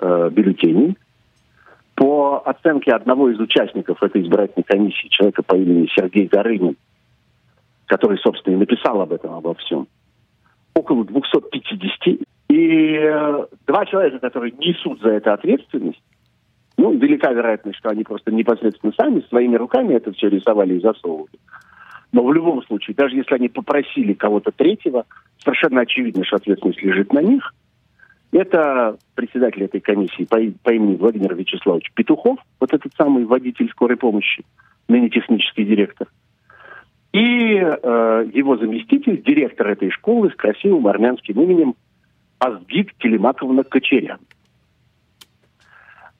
э, 0.00 0.30
бюллетеней. 0.30 0.96
По 1.94 2.42
оценке 2.44 2.92
одного 2.92 3.30
из 3.30 3.38
участников 3.38 4.02
этой 4.02 4.22
избирательной 4.22 4.64
комиссии, 4.64 5.08
человека 5.08 5.42
по 5.42 5.54
имени 5.54 5.88
Сергей 5.94 6.26
Горынин, 6.26 6.76
который, 7.86 8.18
собственно, 8.18 8.54
и 8.54 8.58
написал 8.58 9.00
об 9.00 9.12
этом, 9.12 9.34
обо 9.34 9.54
всем, 9.54 9.86
около 10.74 11.04
250. 11.04 12.20
И 12.48 12.98
э, 13.00 13.46
два 13.66 13.86
человека, 13.86 14.18
которые 14.18 14.52
несут 14.52 15.00
за 15.00 15.10
это 15.10 15.32
ответственность, 15.32 16.02
ну, 16.76 16.92
велика 16.92 17.32
вероятность, 17.32 17.78
что 17.78 17.90
они 17.90 18.04
просто 18.04 18.32
непосредственно 18.32 18.92
сами 18.96 19.20
своими 19.28 19.56
руками 19.56 19.94
это 19.94 20.12
все 20.12 20.28
рисовали 20.28 20.74
и 20.74 20.80
засовывали. 20.80 21.38
Но 22.12 22.24
в 22.24 22.32
любом 22.32 22.62
случае, 22.64 22.94
даже 22.94 23.16
если 23.16 23.34
они 23.34 23.48
попросили 23.48 24.12
кого-то 24.12 24.52
третьего, 24.52 25.04
совершенно 25.38 25.80
очевидно, 25.80 26.24
что 26.24 26.36
ответственность 26.36 26.82
лежит 26.82 27.12
на 27.12 27.20
них. 27.20 27.54
Это 28.32 28.98
председатель 29.14 29.62
этой 29.64 29.80
комиссии 29.80 30.24
по, 30.24 30.38
по 30.62 30.74
имени 30.74 30.96
Владимир 30.96 31.34
Вячеславович 31.34 31.92
Петухов, 31.94 32.38
вот 32.58 32.72
этот 32.72 32.92
самый 32.96 33.24
водитель 33.24 33.70
скорой 33.70 33.96
помощи, 33.96 34.44
ныне 34.88 35.08
технический 35.08 35.64
директор. 35.64 36.08
И 37.14 37.60
э, 37.60 38.26
его 38.32 38.56
заместитель, 38.56 39.22
директор 39.22 39.68
этой 39.68 39.88
школы 39.90 40.30
с 40.30 40.34
красивым 40.34 40.88
армянским 40.88 41.40
именем 41.40 41.76
Азгид 42.40 42.90
Телемаковна 42.98 43.62
Кочерян. 43.62 44.18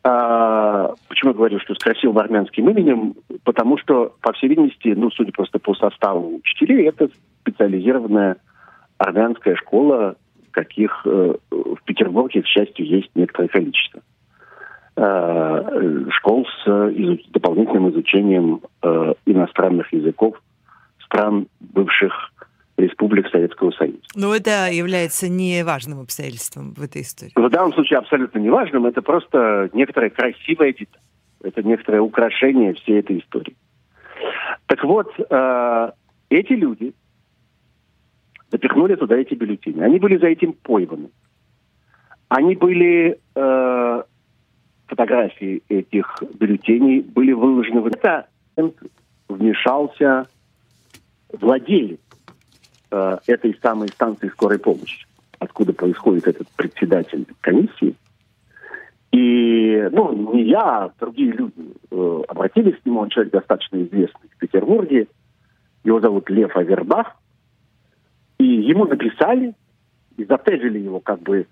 А, 0.05 0.95
почему 1.09 1.33
я 1.33 1.37
говорю, 1.37 1.59
что 1.59 1.75
с 1.75 1.79
красивым 1.79 2.19
армянским 2.19 2.71
именем? 2.71 3.15
Потому 3.43 3.77
что, 3.77 4.15
по 4.21 4.33
всей 4.35 4.47
видимости, 4.47 4.87
ну, 4.87 5.11
судя 5.11 5.33
просто 5.33 5.59
по 5.59 5.75
составу 5.75 6.37
учителей, 6.37 6.87
это 6.87 7.09
специализированная 7.41 8.37
армянская 8.99 9.57
школа, 9.57 10.15
каких 10.53 11.03
э, 11.07 11.35
в 11.51 11.83
Петербурге, 11.85 12.43
к 12.43 12.47
счастью, 12.47 12.87
есть 12.87 13.11
некоторое 13.17 13.49
количество. 13.49 14.01
Э, 14.95 16.05
школ 16.11 16.47
с 16.47 16.69
изу- 16.69 17.21
дополнительным 17.33 17.91
изучением 17.91 18.61
э, 18.81 19.15
иностранных 19.27 19.93
языков 19.93 20.41
стран 21.15 21.47
бывших 21.61 22.13
республик 22.77 23.29
Советского 23.29 23.71
Союза. 23.71 24.01
Но 24.17 24.35
это 24.35 24.69
является 24.71 25.29
не 25.29 25.63
важным 25.65 26.01
обстоятельством 26.01 26.75
в 26.75 26.83
этой 26.83 27.03
истории. 27.03 27.33
В 27.37 27.49
данном 27.49 27.73
случае 27.73 28.01
абсолютно 28.01 28.41
не 28.41 28.51
важным. 28.51 28.87
Это 28.87 29.01
просто 29.01 29.71
некоторая 29.73 30.11
красивая 30.11 30.73
деталь. 30.73 31.01
Это 31.43 31.63
некоторое 31.63 32.01
украшение 32.01 32.75
всей 32.75 32.99
этой 32.99 33.21
истории. 33.21 33.57
Так 34.67 34.83
вот, 34.83 35.09
э, 35.19 35.91
эти 36.31 36.53
люди 36.53 36.95
запихнули 38.51 38.97
туда 38.97 39.17
эти 39.17 39.35
бюллетени. 39.35 39.81
Они 39.81 39.99
были 39.99 40.17
за 40.17 40.27
этим 40.27 40.53
пойманы. 40.53 41.11
Они 42.29 42.57
были... 42.57 43.19
Э, 43.35 44.03
фотографии 44.87 45.63
этих 45.71 46.23
бюллетеней 46.39 47.01
были 47.01 47.33
выложены 47.33 47.81
в 47.81 47.87
это 47.87 48.27
вмешался 49.29 50.27
владелец 51.33 52.01
э, 52.91 53.19
этой 53.27 53.59
самой 53.63 53.89
станции 53.89 54.29
скорой 54.29 54.59
помощи, 54.59 55.07
откуда 55.39 55.73
происходит 55.73 56.29
этот 56.29 56.49
председатель 56.57 57.27
комиссии. 57.41 57.95
И, 59.13 59.89
ну, 59.93 60.35
не 60.35 60.45
я, 60.45 60.61
а 60.61 60.93
другие 60.99 61.33
люди 61.33 61.53
э, 61.91 62.23
обратились 62.29 62.75
к 62.77 62.87
нему, 62.87 63.01
он 63.01 63.11
человек 63.11 63.33
достаточно 63.33 63.77
известный 63.83 64.29
в 64.29 64.39
Петербурге, 64.39 65.07
его 65.85 66.01
зовут 66.01 66.29
Лев 66.31 66.57
Авербах, 66.57 67.17
и 68.39 68.45
ему 68.45 68.87
написали, 68.87 69.55
и 70.17 70.25
затежили 70.25 70.81
его 70.81 70.99
как 70.99 71.21
бы, 71.21 71.47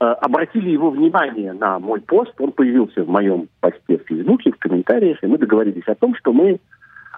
э, 0.00 0.04
обратили 0.04 0.70
его 0.70 0.90
внимание 0.90 1.52
на 1.52 1.78
мой 1.78 2.00
пост, 2.00 2.32
он 2.38 2.52
появился 2.52 3.04
в 3.04 3.08
моем 3.08 3.48
посте 3.60 3.98
в 3.98 4.06
Фейсбуке, 4.06 4.52
в 4.52 4.58
комментариях, 4.58 5.22
и 5.22 5.26
мы 5.26 5.36
договорились 5.36 5.86
о 5.86 5.94
том, 5.94 6.14
что 6.14 6.32
мы 6.32 6.58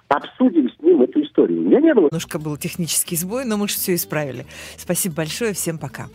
обсудим 0.07 0.69
с 0.69 0.81
ним 0.81 1.01
эту 1.01 1.23
историю. 1.23 1.61
У 1.61 1.63
меня 1.63 1.79
не 1.79 1.93
было... 1.93 2.05
Немножко 2.05 2.39
был 2.39 2.57
технический 2.57 3.15
сбой, 3.15 3.45
но 3.45 3.57
мы 3.57 3.67
же 3.67 3.75
все 3.75 3.95
исправили. 3.95 4.45
Спасибо 4.77 5.15
большое, 5.15 5.53
всем 5.53 5.77
пока. 5.77 6.07